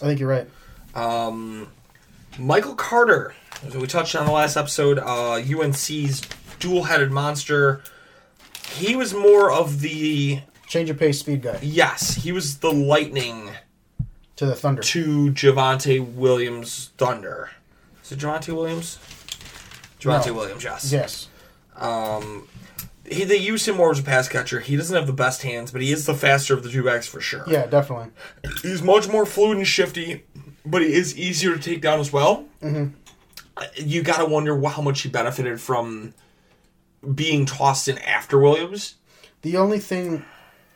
[0.01, 0.47] I think you're right.
[0.95, 1.67] Um,
[2.37, 3.33] Michael Carter,
[3.65, 6.21] as we touched on the last episode, uh, UNC's
[6.59, 7.81] dual-headed monster.
[8.71, 13.49] He was more of the Change of pace, speed guy yes, he was the lightning
[14.35, 14.81] to the Thunder.
[14.83, 17.49] to Javonte Williams Thunder.
[18.03, 18.99] Is it Javonte Williams?
[19.99, 20.33] Javonte No.
[20.33, 20.91] Williams, yes.
[20.91, 21.27] Yes.
[23.09, 24.59] He, they use him more as a pass catcher.
[24.59, 27.07] He doesn't have the best hands, but he is the faster of the two backs
[27.07, 27.43] for sure.
[27.47, 28.11] Yeah, definitely.
[28.61, 30.25] He's much more fluid and shifty,
[30.63, 32.45] but he is easier to take down as well.
[32.61, 32.93] Mm-hmm.
[33.75, 36.13] You got to wonder how much he benefited from
[37.15, 38.95] being tossed in after Williams.
[39.41, 40.25] The only thing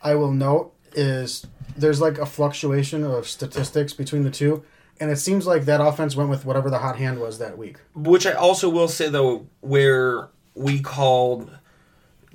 [0.02, 4.64] I will note is there's like a fluctuation of statistics between the two,
[5.00, 7.78] and it seems like that offense went with whatever the hot hand was that week.
[7.96, 11.52] Which I also will say though, where we called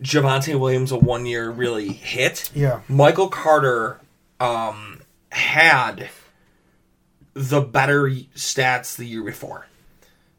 [0.01, 2.51] Javonte Williams a one year really hit.
[2.55, 2.81] Yeah.
[2.89, 4.01] Michael Carter
[4.41, 6.09] um, had
[7.35, 9.67] the better stats the year before.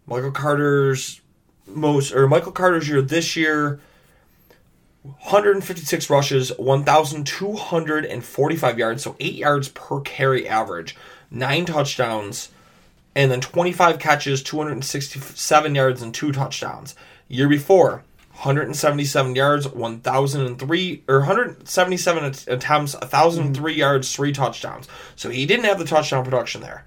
[0.09, 1.21] Michael Carter's
[1.67, 3.79] most or Michael Carter's year this year
[5.03, 10.95] 156 rushes, 1,245 yards, so 8 yards per carry average,
[11.31, 12.49] 9 touchdowns,
[13.15, 16.95] and then 25 catches, 267 yards, and 2 touchdowns.
[17.29, 24.89] Year before, 177 yards, 1,003, or 177 attempts, 1,003 yards, 3 touchdowns.
[25.15, 26.83] So he didn't have the touchdown production there.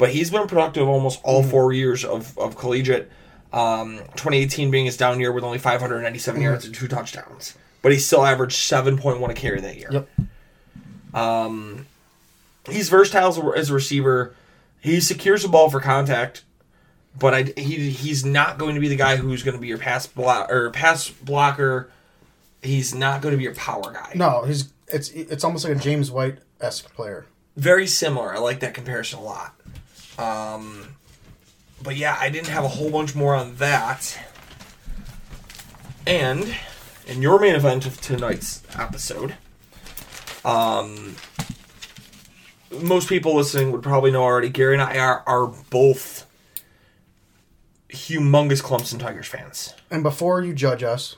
[0.00, 1.50] But he's been productive almost all mm.
[1.50, 3.12] four years of, of collegiate.
[3.52, 6.42] Um, 2018 being his down year with only 597 mm.
[6.42, 7.54] yards and two touchdowns.
[7.82, 9.90] But he still averaged 7.1 a carry that year.
[9.92, 10.08] Yep.
[11.14, 11.86] Um,
[12.70, 14.34] he's versatile as a, as a receiver.
[14.80, 16.44] He secures the ball for contact,
[17.18, 19.76] but I, he he's not going to be the guy who's going to be your
[19.76, 21.90] pass block or pass blocker.
[22.62, 24.12] He's not going to be your power guy.
[24.14, 27.26] No, he's it's it's almost like a James White esque player.
[27.54, 28.34] very similar.
[28.34, 29.59] I like that comparison a lot.
[30.18, 30.96] Um,
[31.82, 34.18] but yeah, I didn't have a whole bunch more on that.
[36.06, 36.54] And
[37.06, 39.34] in your main event of tonight's episode,
[40.44, 41.16] um,
[42.82, 44.48] most people listening would probably know already.
[44.48, 46.26] Gary and I are, are both
[47.88, 49.74] humongous Clemson Tigers fans.
[49.90, 51.16] And before you judge us,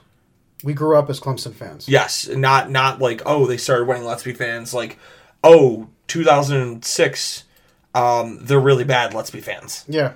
[0.64, 1.88] we grew up as Clemson fans.
[1.88, 4.04] Yes, not not like oh they started winning.
[4.04, 4.72] Let's be fans.
[4.72, 4.98] Like
[5.42, 7.44] oh 2006,
[7.94, 9.14] um, they're really bad.
[9.14, 9.84] Let's be fans.
[9.88, 10.12] Yeah.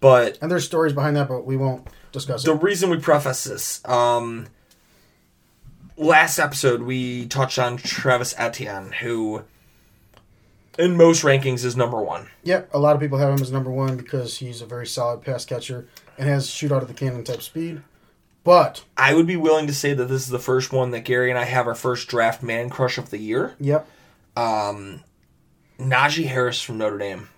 [0.00, 2.46] But And there's stories behind that, but we won't discuss it.
[2.46, 2.62] the it.
[2.62, 4.46] reason we preface this, um,
[5.96, 9.42] last episode we touched on Travis Etienne, who
[10.78, 12.28] in most rankings is number one.
[12.44, 15.22] Yep, a lot of people have him as number one because he's a very solid
[15.22, 15.88] pass catcher
[16.18, 17.82] and has shoot out of the cannon type speed.
[18.44, 21.30] But I would be willing to say that this is the first one that Gary
[21.30, 23.54] and I have our first draft man crush of the year.
[23.58, 23.88] yep,
[25.78, 27.28] Najee Harris from Notre Dame.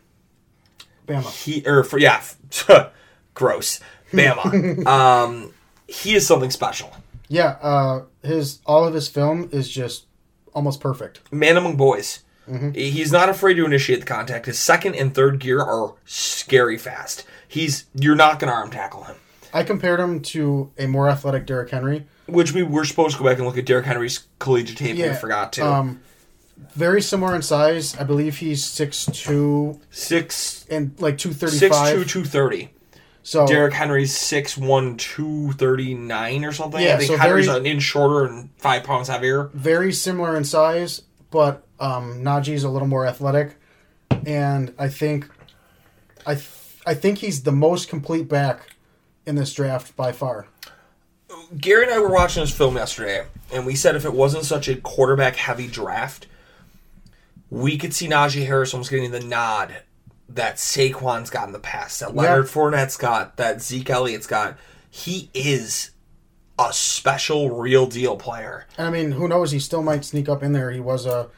[1.07, 1.45] Bama.
[1.45, 2.23] he or for yeah,
[3.35, 3.81] gross,
[4.13, 4.87] Bama.
[4.87, 5.55] um,
[5.87, 6.95] he is something special.
[7.29, 10.07] Yeah, uh, his all of his film is just
[10.55, 11.21] almost perfect.
[11.33, 12.21] Man among boys.
[12.49, 12.73] Mm-hmm.
[12.73, 14.47] He's not afraid to initiate the contact.
[14.47, 17.25] His second and third gear are scary fast.
[17.47, 19.17] He's you're not gonna arm tackle him.
[19.53, 22.07] I compared him to a more athletic Derrick Henry.
[22.27, 24.99] Which we were supposed to go back and look at Derrick Henry's collegiate tape, and
[24.99, 25.67] Yeah, we forgot to.
[25.67, 26.01] Um,
[26.75, 27.97] very similar in size.
[27.97, 32.71] I believe he's six two six and like two thirty six two two thirty.
[33.23, 36.81] So Derrick Henry's six one two thirty nine or something.
[36.83, 39.51] Yeah, I think so Henry's very- an inch shorter and five pounds heavier.
[39.55, 43.57] very similar in size, but um, Najee's a little more athletic,
[44.27, 45.29] and I think,
[46.27, 46.49] I th-
[46.87, 48.75] I think he's the most complete back
[49.27, 50.47] in this draft by far.
[51.59, 54.69] Gary and I were watching this film yesterday, and we said if it wasn't such
[54.69, 56.27] a quarterback heavy draft,
[57.51, 59.83] we could see Najee Harris almost getting the nod
[60.29, 64.59] that Saquon's got in the past, that Leonard Fournette's got, that Zeke Elliott's got.
[64.91, 65.91] He is
[66.59, 68.67] a special, real deal player.
[68.77, 69.53] And I mean, who knows?
[69.53, 70.71] He still might sneak up in there.
[70.71, 71.29] He was a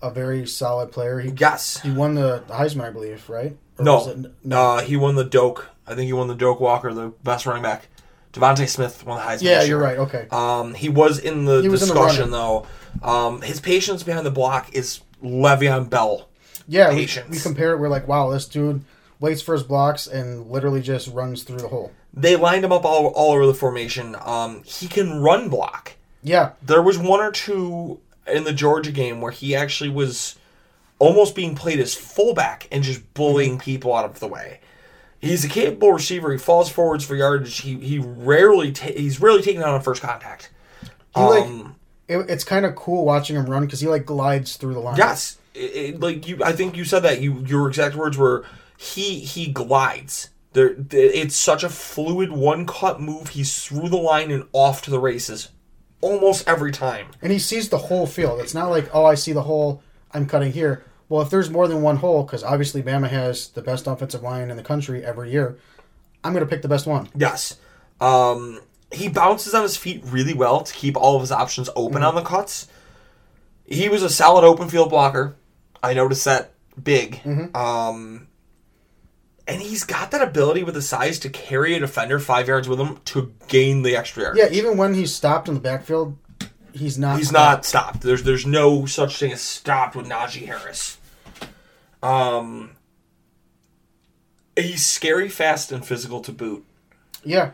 [0.00, 1.20] a very solid player.
[1.20, 1.78] He Yes.
[1.80, 3.56] he won the Heisman, I believe, right?
[3.78, 4.08] Or No.
[4.08, 4.60] it- no.
[4.60, 5.68] Uh, he won the Doak.
[5.86, 7.86] I think he won the Doak Walker, the best running back.
[8.32, 9.42] DeVonta Smith won the Heisman.
[9.42, 9.98] yeah, you're right.
[9.98, 10.26] Okay.
[10.32, 12.66] Um, he was in the He was in the discussion though.
[13.02, 16.28] Um, his patience behind the block is Le'Veon Bell.
[16.68, 17.30] yeah, we, patience.
[17.30, 17.78] we compare it.
[17.78, 18.84] We're like, wow, this dude
[19.20, 21.92] waits for his blocks and literally just runs through the hole.
[22.14, 24.16] They lined him up all, all over the formation.
[24.20, 25.92] Um, he can run block.
[26.22, 30.36] Yeah, There was one or two in the Georgia game where he actually was
[31.00, 34.60] almost being played as fullback and just bullying people out of the way.
[35.20, 36.30] He's a capable receiver.
[36.32, 37.60] He falls forwards for yardage.
[37.60, 40.50] He he rarely ta- he's rarely taken out on first contact.
[41.14, 41.74] he like Um,
[42.12, 44.96] it, it's kind of cool watching him run because he like glides through the line.
[44.96, 46.42] Yes, it, like you.
[46.44, 47.20] I think you said that.
[47.20, 48.44] You your exact words were
[48.76, 50.30] he he glides.
[50.52, 53.30] There, it's such a fluid one cut move.
[53.30, 55.48] He's through the line and off to the races,
[56.02, 57.06] almost every time.
[57.22, 58.40] and he sees the whole field.
[58.40, 60.84] It's not like oh, I see the hole, I'm cutting here.
[61.08, 64.50] Well, if there's more than one hole, because obviously Bama has the best offensive line
[64.50, 65.58] in the country every year,
[66.24, 67.08] I'm going to pick the best one.
[67.14, 67.58] Yes,
[68.00, 68.60] um,
[68.92, 72.14] he bounces on his feet really well to keep all of his options open on
[72.14, 72.68] the cuts.
[73.64, 75.36] He was a solid open field blocker.
[75.82, 76.52] I noticed that
[76.82, 77.20] big.
[77.54, 78.28] Um,
[79.46, 82.78] and he's got that ability with the size to carry a defender five yards with
[82.78, 84.36] him to gain the extra yard.
[84.36, 86.16] Yeah, even when he's stopped in the backfield,
[86.72, 87.18] he's not.
[87.18, 88.02] He's not stopped.
[88.02, 90.98] There's there's no such thing as stopped with Najee Harris.
[92.02, 92.72] Um,
[94.56, 96.64] he's scary, fast, and physical to boot.
[97.24, 97.52] Yeah,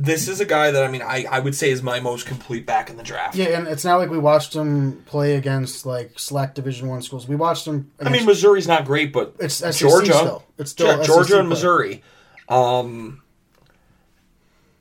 [0.00, 2.64] This is a guy that I mean I, I would say is my most complete
[2.66, 3.34] back in the draft.
[3.34, 7.26] yeah, and it's not like we watched him play against like select Division One schools.
[7.26, 7.90] We watched him.
[8.00, 10.44] I mean Missouri's not great, but It's SEC Georgia, still.
[10.56, 11.48] It's still Yeah, Georgia and.
[11.48, 12.02] Missouri.
[12.48, 13.22] Um,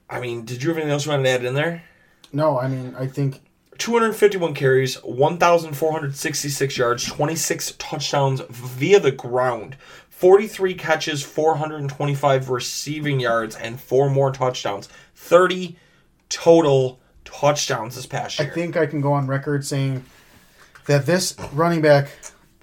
[0.10, 1.84] I mean, did you have anything else you wanted to add in there?
[2.32, 3.42] no, I mean, I think
[3.80, 9.76] 251 carries, 1,466 yards, 26 touchdowns via the ground,
[10.18, 14.90] 43 catches, 425 receiving yards, and four more touchdowns.
[15.14, 15.78] 30
[16.28, 18.50] total touchdowns this past year.
[18.50, 20.06] I think I can go on record saying
[20.88, 22.10] that this running back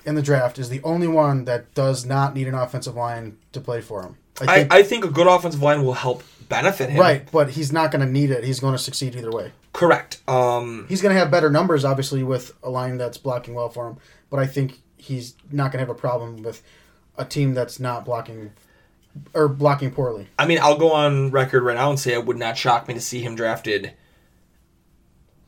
[0.05, 3.61] in the draft is the only one that does not need an offensive line to
[3.61, 4.17] play for him.
[4.41, 7.01] I I, think, I think a good offensive line will help benefit him.
[7.01, 8.43] right, but he's not going to need it.
[8.43, 9.53] He's going to succeed either way.
[9.73, 10.29] Correct.
[10.29, 13.87] Um, He's going to have better numbers, obviously, with a line that's blocking well for
[13.91, 13.99] him.
[14.29, 16.61] But I think he's not going to have a problem with
[17.17, 18.53] a team that's not blocking
[19.33, 20.27] or blocking poorly.
[20.39, 22.95] I mean, I'll go on record right now and say it would not shock me
[22.95, 23.93] to see him drafted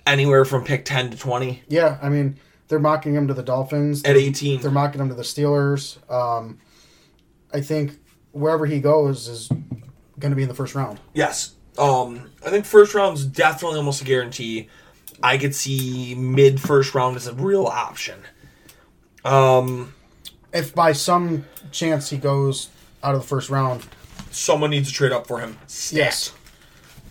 [0.06, 2.36] anywhere from pick 10 to 20 Yeah, I mean,
[2.68, 4.04] they're mocking him to the Dolphins.
[4.04, 4.60] at 18.
[4.60, 5.98] They're mocking him to the Steelers.
[6.10, 6.58] Um,
[7.52, 7.98] I think
[8.32, 9.48] wherever he goes is
[10.18, 11.00] going to be in the first round.
[11.14, 11.54] Yes.
[11.78, 14.68] Um, I think first round's definitely almost a guarantee.
[15.22, 18.20] I could see mid first round as a real option.
[19.24, 19.92] Um,
[20.56, 22.70] If by some chance he goes
[23.02, 23.86] out of the first round,
[24.30, 25.58] someone needs to trade up for him.
[25.66, 25.96] Stat.
[25.96, 26.32] yes.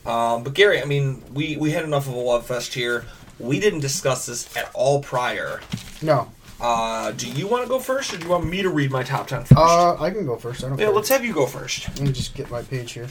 [0.05, 3.05] Um, but Gary, I mean, we we had enough of a love fest here.
[3.39, 5.59] We didn't discuss this at all prior.
[6.01, 6.31] No.
[6.59, 9.03] Uh, do you want to go first, or do you want me to read my
[9.03, 9.57] top ten first?
[9.57, 10.63] Uh, I can go first.
[10.63, 10.95] I don't yeah, care.
[10.95, 11.87] let's have you go first.
[11.89, 13.09] Let me just get my page here.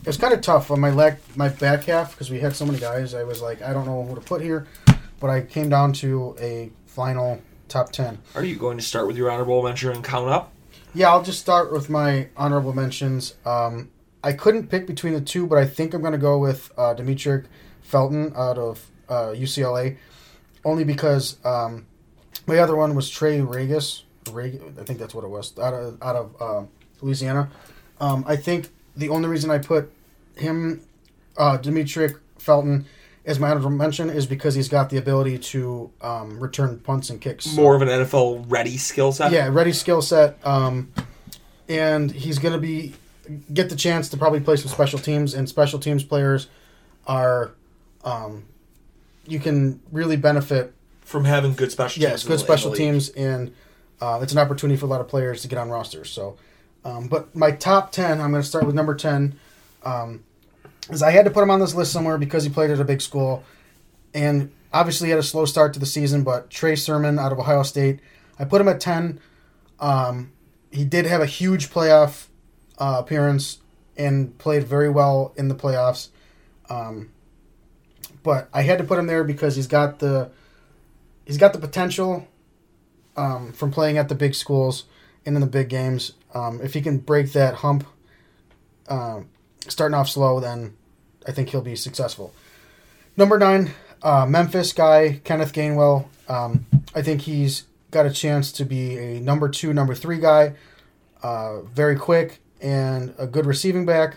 [0.00, 2.66] It was kind of tough on my leg, my back half because we had so
[2.66, 3.14] many guys.
[3.14, 4.66] I was like, I don't know who to put here,
[5.20, 8.18] but I came down to a final top ten.
[8.34, 10.52] Are you going to start with your honorable mention and count up?
[10.94, 13.34] Yeah, I'll just start with my honorable mentions.
[13.44, 13.90] Um,
[14.24, 16.94] I couldn't pick between the two, but I think I'm going to go with uh,
[16.94, 17.44] Demetric
[17.82, 19.96] Felton out of uh, UCLA,
[20.64, 21.86] only because um,
[22.46, 24.02] my other one was Trey Ragas.
[24.30, 26.66] Reg- I think that's what it was out of out of uh,
[27.00, 27.50] Louisiana.
[28.00, 29.92] Um, I think the only reason I put
[30.36, 30.80] him,
[31.36, 32.86] uh, Demetric Felton,
[33.26, 37.20] as my honorable mention is because he's got the ability to um, return punts and
[37.20, 37.52] kicks.
[37.54, 39.32] More of an NFL ready skill set.
[39.32, 40.38] yeah, ready skill set.
[40.46, 40.92] Um,
[41.68, 42.94] and he's going to be
[43.52, 45.34] get the chance to probably play some special teams.
[45.34, 46.46] And special teams players
[47.08, 47.50] are,
[48.04, 48.44] um,
[49.26, 50.72] you can really benefit.
[51.00, 52.24] From having good special teams.
[52.24, 53.52] in good special teams, and
[54.00, 56.10] uh, it's an opportunity for a lot of players to get on rosters.
[56.10, 56.36] So,
[56.84, 59.38] um, but my top ten, I'm going to start with number ten.
[59.84, 60.24] Um,
[60.90, 62.84] is I had to put him on this list somewhere because he played at a
[62.84, 63.44] big school,
[64.14, 66.22] and obviously had a slow start to the season.
[66.22, 68.00] But Trey Sermon out of Ohio State,
[68.38, 69.20] I put him at ten.
[69.80, 70.32] Um,
[70.70, 72.26] he did have a huge playoff
[72.78, 73.58] uh, appearance
[73.96, 76.08] and played very well in the playoffs.
[76.68, 77.10] Um,
[78.22, 80.30] but I had to put him there because he's got the
[81.24, 82.26] he's got the potential
[83.16, 84.84] um, from playing at the big schools
[85.24, 86.12] and in the big games.
[86.34, 87.86] Um, if he can break that hump,
[88.88, 89.28] um,
[89.68, 90.76] starting off slow, then
[91.26, 92.32] I think he'll be successful.
[93.16, 93.70] Number nine,
[94.02, 96.06] uh, Memphis guy Kenneth Gainwell.
[96.28, 100.54] Um, I think he's got a chance to be a number two, number three guy.
[101.22, 104.16] Uh, very quick and a good receiving back.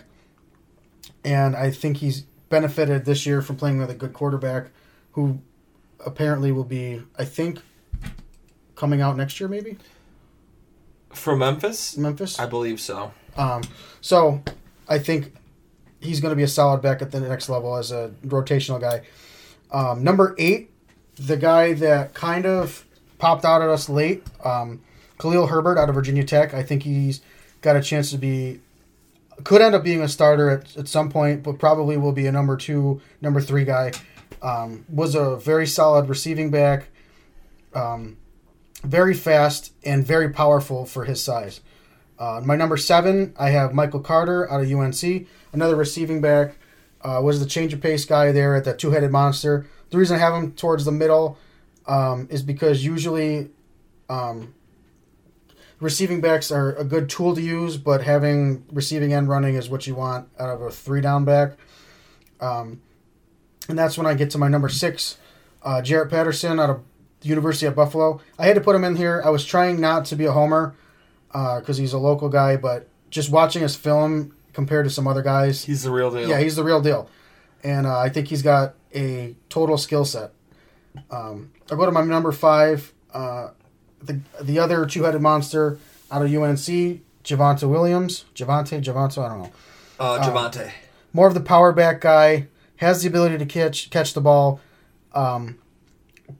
[1.24, 4.68] And I think he's benefited this year from playing with a good quarterback
[5.12, 5.40] who
[6.04, 7.60] apparently will be, I think,
[8.76, 9.76] coming out next year, maybe
[11.12, 11.96] From Memphis?
[11.96, 12.38] Memphis.
[12.38, 13.12] I believe so.
[13.36, 13.62] Um,
[14.00, 14.42] so
[14.88, 15.34] I think
[16.00, 19.02] he's going to be a solid back at the next level as a rotational guy.
[19.70, 20.70] Um, number eight,
[21.16, 22.84] the guy that kind of
[23.18, 24.80] popped out at us late, um,
[25.18, 26.54] Khalil Herbert out of Virginia Tech.
[26.54, 27.20] I think he's
[27.60, 28.60] got a chance to be
[29.44, 32.32] could end up being a starter at, at some point, but probably will be a
[32.32, 33.92] number two, number three guy.
[34.42, 36.88] Um, was a very solid receiving back,
[37.74, 38.16] um,
[38.82, 41.60] very fast and very powerful for his size.
[42.18, 46.54] Uh, my number seven, I have Michael Carter out of UNC, another receiving back.
[47.02, 49.66] Uh, was the change of pace guy there at that two headed monster.
[49.88, 51.38] The reason I have him towards the middle
[51.86, 53.48] um, is because usually
[54.10, 54.54] um,
[55.80, 59.86] receiving backs are a good tool to use, but having receiving end running is what
[59.86, 61.52] you want out of a three down back.
[62.38, 62.82] Um,
[63.68, 65.16] and that's when I get to my number six,
[65.62, 66.82] uh, Jaret Patterson out of
[67.20, 68.20] the University of Buffalo.
[68.38, 69.22] I had to put him in here.
[69.24, 70.74] I was trying not to be a homer
[71.32, 75.64] because he's a local guy, but just watching his film compared to some other guys,
[75.64, 76.28] He's the real deal.
[76.28, 77.08] yeah, he's the real deal,
[77.62, 80.32] and uh, I think he's got a total skill set.
[81.10, 83.50] Um, I go to my number five, uh,
[84.02, 85.78] the the other two headed monster
[86.10, 89.52] out of UNC, Javonte Williams, Javante, Javante, I don't know.
[90.00, 90.72] uh, Javante.
[91.12, 94.60] More of the power back guy, has the ability to catch catch the ball,
[95.14, 95.58] um,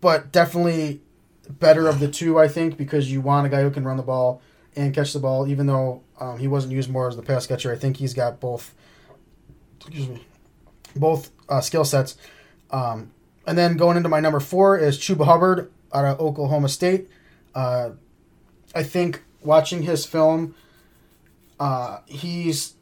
[0.00, 1.00] but definitely
[1.48, 4.02] better of the two, I think, because you want a guy who can run the
[4.02, 4.40] ball
[4.76, 5.46] and catch the ball.
[5.48, 8.40] Even though um, he wasn't used more as the pass catcher, I think he's got
[8.40, 8.74] both.
[9.80, 10.24] Excuse me,
[10.94, 12.16] both uh, skill sets.
[12.70, 13.10] Um,
[13.46, 17.08] and then going into my number four is Chuba Hubbard out of Oklahoma State.
[17.54, 17.90] Uh,
[18.74, 20.54] I think watching his film,
[21.58, 22.74] uh, he's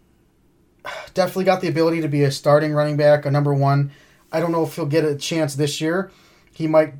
[1.14, 3.92] definitely got the ability to be a starting running back, a number one.
[4.30, 6.10] I don't know if he'll get a chance this year.
[6.52, 6.94] He might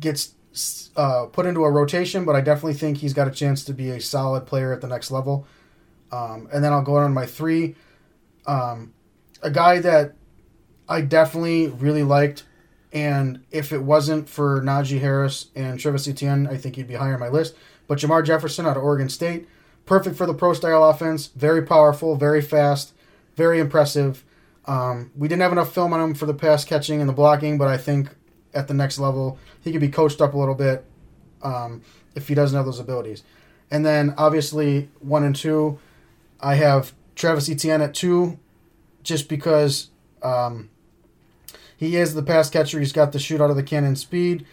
[0.00, 0.26] get
[0.96, 3.90] uh, put into a rotation, but I definitely think he's got a chance to be
[3.90, 5.46] a solid player at the next level.
[6.12, 7.74] Um, and then I'll go on my three.
[8.46, 8.92] Um,
[9.42, 10.14] a guy that
[10.88, 12.44] I definitely really liked,
[12.92, 17.14] and if it wasn't for Najee Harris and Travis Etienne, I think he'd be higher
[17.14, 17.56] on my list.
[17.88, 19.48] But Jermar Jefferson out of Oregon State,
[19.86, 22.92] perfect for the pro style offense, very powerful, very fast,
[23.36, 24.24] very impressive.
[24.66, 27.58] Um, we didn't have enough film on him for the pass catching and the blocking,
[27.58, 28.10] but I think
[28.54, 30.84] at the next level he could be coached up a little bit
[31.42, 31.82] um,
[32.14, 33.22] if he doesn't have those abilities.
[33.70, 35.78] And then obviously one and two,
[36.42, 38.38] I have Travis Etienne at two,
[39.02, 39.90] just because
[40.22, 40.70] um,
[41.76, 42.80] he is the pass catcher.
[42.80, 44.44] He's got the shoot out of the cannon speed,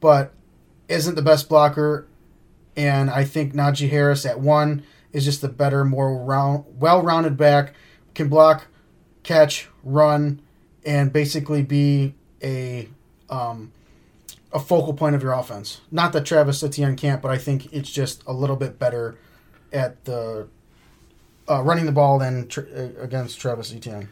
[0.00, 0.32] but
[0.88, 2.06] isn't the best blocker.
[2.76, 7.74] And I think Najee Harris at one is just the better, more round, well-rounded back.
[8.14, 8.66] Can block,
[9.22, 10.40] catch, run,
[10.84, 12.88] and basically be a
[13.30, 13.72] um,
[14.52, 15.80] a focal point of your offense.
[15.90, 19.18] Not that Travis Etienne can't, but I think it's just a little bit better
[19.72, 20.48] at the
[21.48, 24.08] uh, running the ball than tr- uh, against Travis Etienne.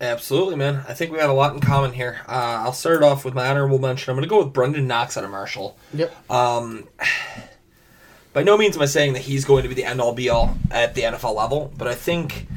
[0.00, 0.84] Absolutely, man.
[0.88, 2.20] I think we have a lot in common here.
[2.26, 4.10] Uh, I'll start it off with my honorable mention.
[4.10, 5.78] I'm going to go with Brenden Knox out of Marshall.
[5.94, 6.30] Yep.
[6.30, 6.88] Um,
[8.32, 10.28] by no means am I saying that he's going to be the end all be
[10.28, 12.48] all at the NFL level, but I think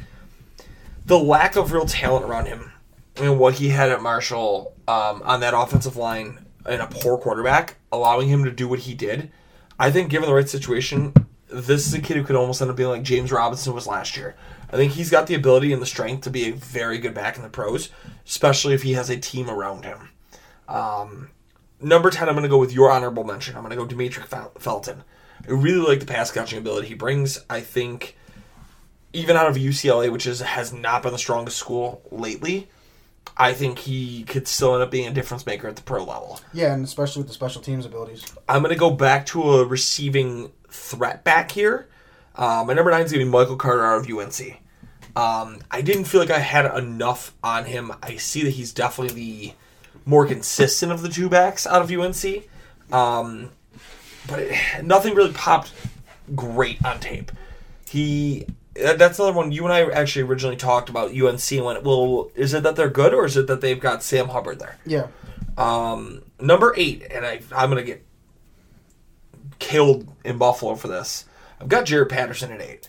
[1.06, 2.72] the lack of real talent around him
[3.16, 7.76] and what he had at Marshall um, on that offensive line and a poor quarterback,
[7.92, 9.30] allowing him to do what he did,
[9.78, 11.14] I think given the right situation,
[11.48, 14.16] this is a kid who could almost end up being like James Robinson was last
[14.16, 14.36] year.
[14.70, 17.36] I think he's got the ability and the strength to be a very good back
[17.36, 17.88] in the pros,
[18.26, 20.10] especially if he has a team around him.
[20.68, 21.30] Um,
[21.80, 23.56] number 10, I'm going to go with your honorable mention.
[23.56, 25.04] I'm going to go Demetric Fel- Felton.
[25.46, 27.38] I really like the pass catching ability he brings.
[27.48, 28.16] I think
[29.12, 32.68] even out of UCLA, which is has not been the strongest school lately,
[33.36, 36.40] I think he could still end up being a difference maker at the pro level.
[36.52, 38.24] Yeah, and especially with the special teams abilities.
[38.48, 41.88] I'm going to go back to a receiving threat back here.
[42.34, 44.60] Uh, my number nine is going to be Michael Carter out of UNC.
[45.16, 47.92] Um, I didn't feel like I had enough on him.
[48.02, 49.54] I see that he's definitely the
[50.04, 52.48] more consistent of the two backs out of UNC.
[52.92, 53.50] Um,
[54.28, 55.72] but it, nothing really popped
[56.34, 57.32] great on tape.
[57.88, 59.50] He that's another one.
[59.50, 62.88] You and I actually originally talked about UNC and went, well, is it that they're
[62.88, 64.78] good or is it that they've got Sam Hubbard there?
[64.86, 65.08] Yeah.
[65.56, 68.04] Um, number eight, and I, I'm gonna get
[69.58, 71.24] killed in Buffalo for this.
[71.60, 72.88] I've got Jaret Patterson at eight.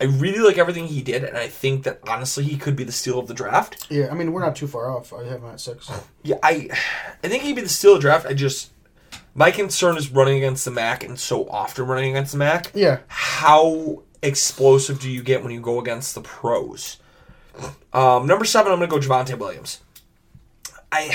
[0.00, 2.92] I really like everything he did, and I think that honestly he could be the
[2.92, 3.86] steal of the draft.
[3.90, 5.12] Yeah, I mean, we're not too far off.
[5.12, 5.90] I have him at six.
[6.22, 6.68] Yeah, I,
[7.22, 8.24] I think he'd be the steal of the draft.
[8.24, 8.70] I just
[9.34, 12.72] my concern is running against the MAC and so often running against the MAC.
[12.74, 13.00] Yeah.
[13.08, 16.98] How explosive do you get when you go against the pros?
[17.92, 19.80] Um, number seven, I'm gonna go Javonte Williams.
[20.90, 21.14] I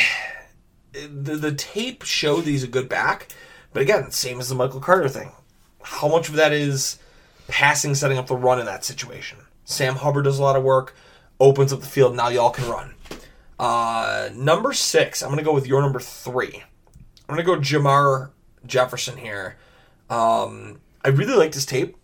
[0.93, 3.33] the, the tape showed that he's a good back,
[3.76, 5.34] but again, same as the Michael Carter thing.
[5.84, 6.97] How much of that is
[7.49, 9.38] passing, setting up the run in that situation?
[9.65, 10.95] Sam Hubbard does a lot of work,
[11.41, 12.15] opens up the field.
[12.15, 12.95] Now y'all can run.
[13.59, 16.63] Uh, number six, I'm gonna go with your number three.
[17.28, 18.30] I'm gonna go Jermar
[18.65, 19.57] Jefferson here.
[20.09, 21.97] Um, I really liked his tape.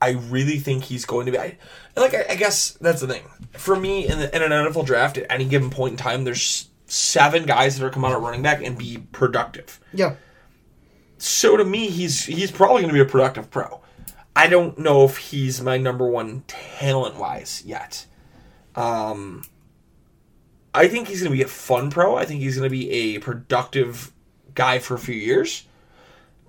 [0.00, 1.38] I really think he's going to be.
[1.38, 1.58] I,
[1.96, 3.24] like, I, I guess that's the thing.
[3.54, 6.68] For me, in, the, in an NFL draft, at any given point in time, there's
[6.86, 9.80] seven guys that are come out at running back and be productive.
[9.92, 10.14] Yeah.
[11.18, 13.80] So to me, he's he's probably going to be a productive pro.
[14.34, 18.04] I don't know if he's my number one talent wise yet.
[18.74, 19.44] Um,
[20.74, 22.16] I think he's going to be a fun pro.
[22.16, 24.12] I think he's going to be a productive
[24.54, 25.64] guy for a few years.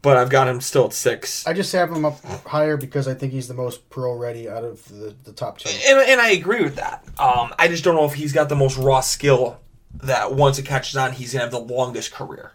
[0.02, 1.48] But I've got him still at six.
[1.48, 4.64] I just have him up higher because I think he's the most pro ready out
[4.64, 5.70] of the, the top two.
[5.88, 7.04] and, and I agree with that.
[7.18, 9.60] Um, I just don't know if he's got the most raw skill
[10.04, 12.52] that once it catches on, he's gonna have the longest career.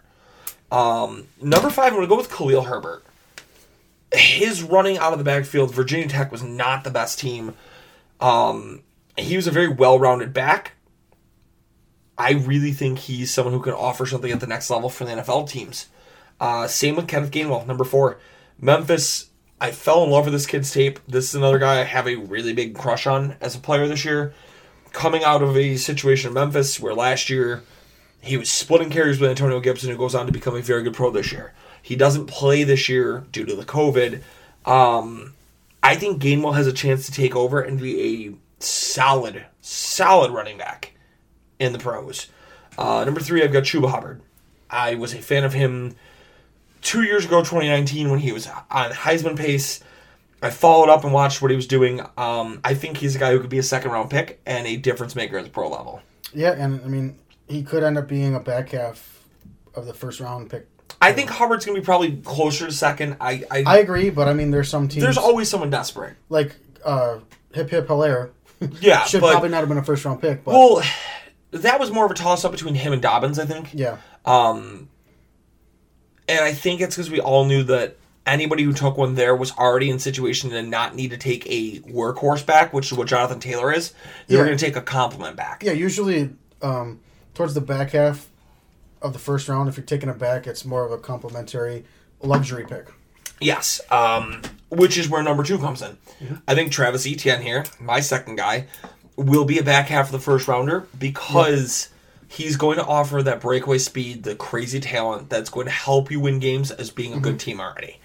[0.73, 3.05] Um, number five, I'm gonna go with Khalil Herbert.
[4.11, 7.53] His running out of the backfield, Virginia Tech was not the best team.
[8.19, 8.81] Um,
[9.15, 10.73] he was a very well-rounded back.
[12.17, 15.11] I really think he's someone who can offer something at the next level for the
[15.11, 15.89] NFL teams.
[16.39, 18.19] Uh, same with Kenneth Gainwell, number four.
[18.59, 19.29] Memphis,
[19.61, 20.99] I fell in love with this kid's tape.
[21.07, 24.05] This is another guy I have a really big crush on as a player this
[24.05, 24.33] year.
[24.91, 27.63] Coming out of a situation in Memphis where last year
[28.23, 30.93] he was splitting carries with Antonio Gibson, who goes on to become a very good
[30.93, 31.53] pro this year.
[31.81, 34.21] He doesn't play this year due to the COVID.
[34.65, 35.33] Um,
[35.83, 40.57] I think Gainwell has a chance to take over and be a solid, solid running
[40.57, 40.93] back
[41.59, 42.27] in the pros.
[42.77, 44.21] Uh, number three, I've got Chuba Hubbard.
[44.69, 45.97] I was a fan of him
[46.81, 49.81] two years ago, 2019, when he was on Heisman pace.
[50.41, 51.99] I followed up and watched what he was doing.
[52.17, 54.77] Um, I think he's a guy who could be a second round pick and a
[54.77, 56.01] difference maker at the pro level.
[56.33, 57.17] Yeah, and I mean,
[57.47, 59.27] he could end up being a back half
[59.75, 60.67] of the first round pick.
[61.01, 63.17] I think Hubbard's going to be probably closer to second.
[63.19, 66.15] I, I, I agree, but I mean, there's some teams there's always someone desperate.
[66.29, 67.19] like uh,
[67.53, 68.31] Hip Hip Helaire.
[68.79, 70.45] Yeah, should but probably not have been a first round pick.
[70.45, 70.81] But well,
[71.51, 73.37] that was more of a toss up between him and Dobbins.
[73.37, 73.71] I think.
[73.73, 74.87] yeah, Um,
[76.29, 79.51] and I think it's because we all knew that anybody who took one there was
[79.51, 83.41] already in situation to not need to take a workhorse back, which is what Jonathan
[83.41, 83.93] Taylor is.
[84.27, 85.61] They were going to take a compliment back.
[85.65, 85.73] yeah.
[85.73, 86.29] Usually,
[86.61, 87.01] um,
[87.33, 88.29] towards the back half
[89.01, 91.85] of the first round, if you're taking it back, it's more of a complimentary
[92.21, 92.87] luxury pick.
[93.39, 95.97] Yes, um, which is where number two comes in.
[96.47, 98.67] I think Travis Etienne here, my second guy,
[99.15, 101.89] will be a back half of the first rounder because
[102.29, 106.19] he's going to offer that breakaway speed, the crazy talent that's going to help you
[106.19, 107.99] win games as being a good team already.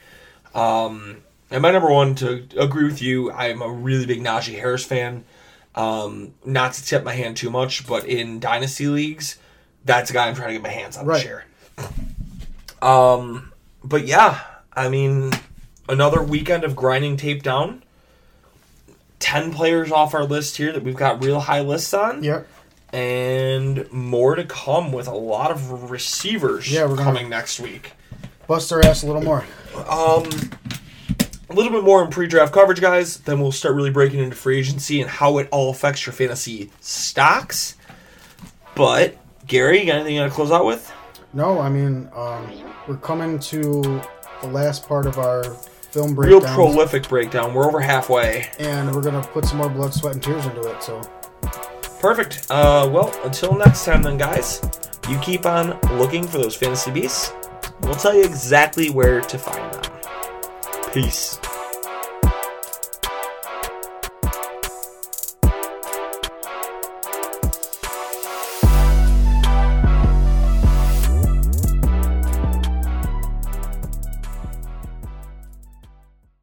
[0.55, 1.19] Um,
[1.51, 5.25] and my number one, to agree with you, I'm a really big Najee Harris fan.
[5.79, 9.39] Um, not to tip my hand too much, but in dynasty leagues,
[9.85, 11.15] that's a guy I'm trying to get my hands on Right.
[11.19, 11.45] this year.
[12.83, 13.53] Um,
[13.85, 14.41] but yeah,
[14.73, 15.33] I mean,
[15.89, 17.83] another weekend of grinding tape down.
[19.21, 22.43] Ten players off our list here that we've got real high lists on, Yeah,
[22.93, 27.93] and more to come with a lot of receivers Yeah, we're coming next week.
[28.47, 29.45] bust their ass a little more.
[29.89, 30.29] Um,
[31.51, 33.19] a little bit more in pre-draft coverage, guys.
[33.19, 36.71] Then we'll start really breaking into free agency and how it all affects your fantasy
[36.81, 37.77] stocks.
[38.75, 40.93] But Gary, you got anything you want to close out with?
[41.33, 42.51] No, I mean, um,
[42.87, 44.01] we're coming to
[44.43, 46.41] the last part of our film breakdown.
[46.41, 47.55] Real prolific breakdown.
[47.55, 48.49] We're over halfway.
[48.59, 50.83] and we're gonna put some more blood, sweat, and tears into it.
[50.83, 51.01] So,
[52.01, 52.47] Perfect.
[52.49, 54.61] Uh, well, until next time, then, guys,
[55.09, 57.33] you keep on looking for those fantasy beasts.
[57.81, 59.98] We'll tell you exactly where to find them.
[60.93, 61.48] Peace.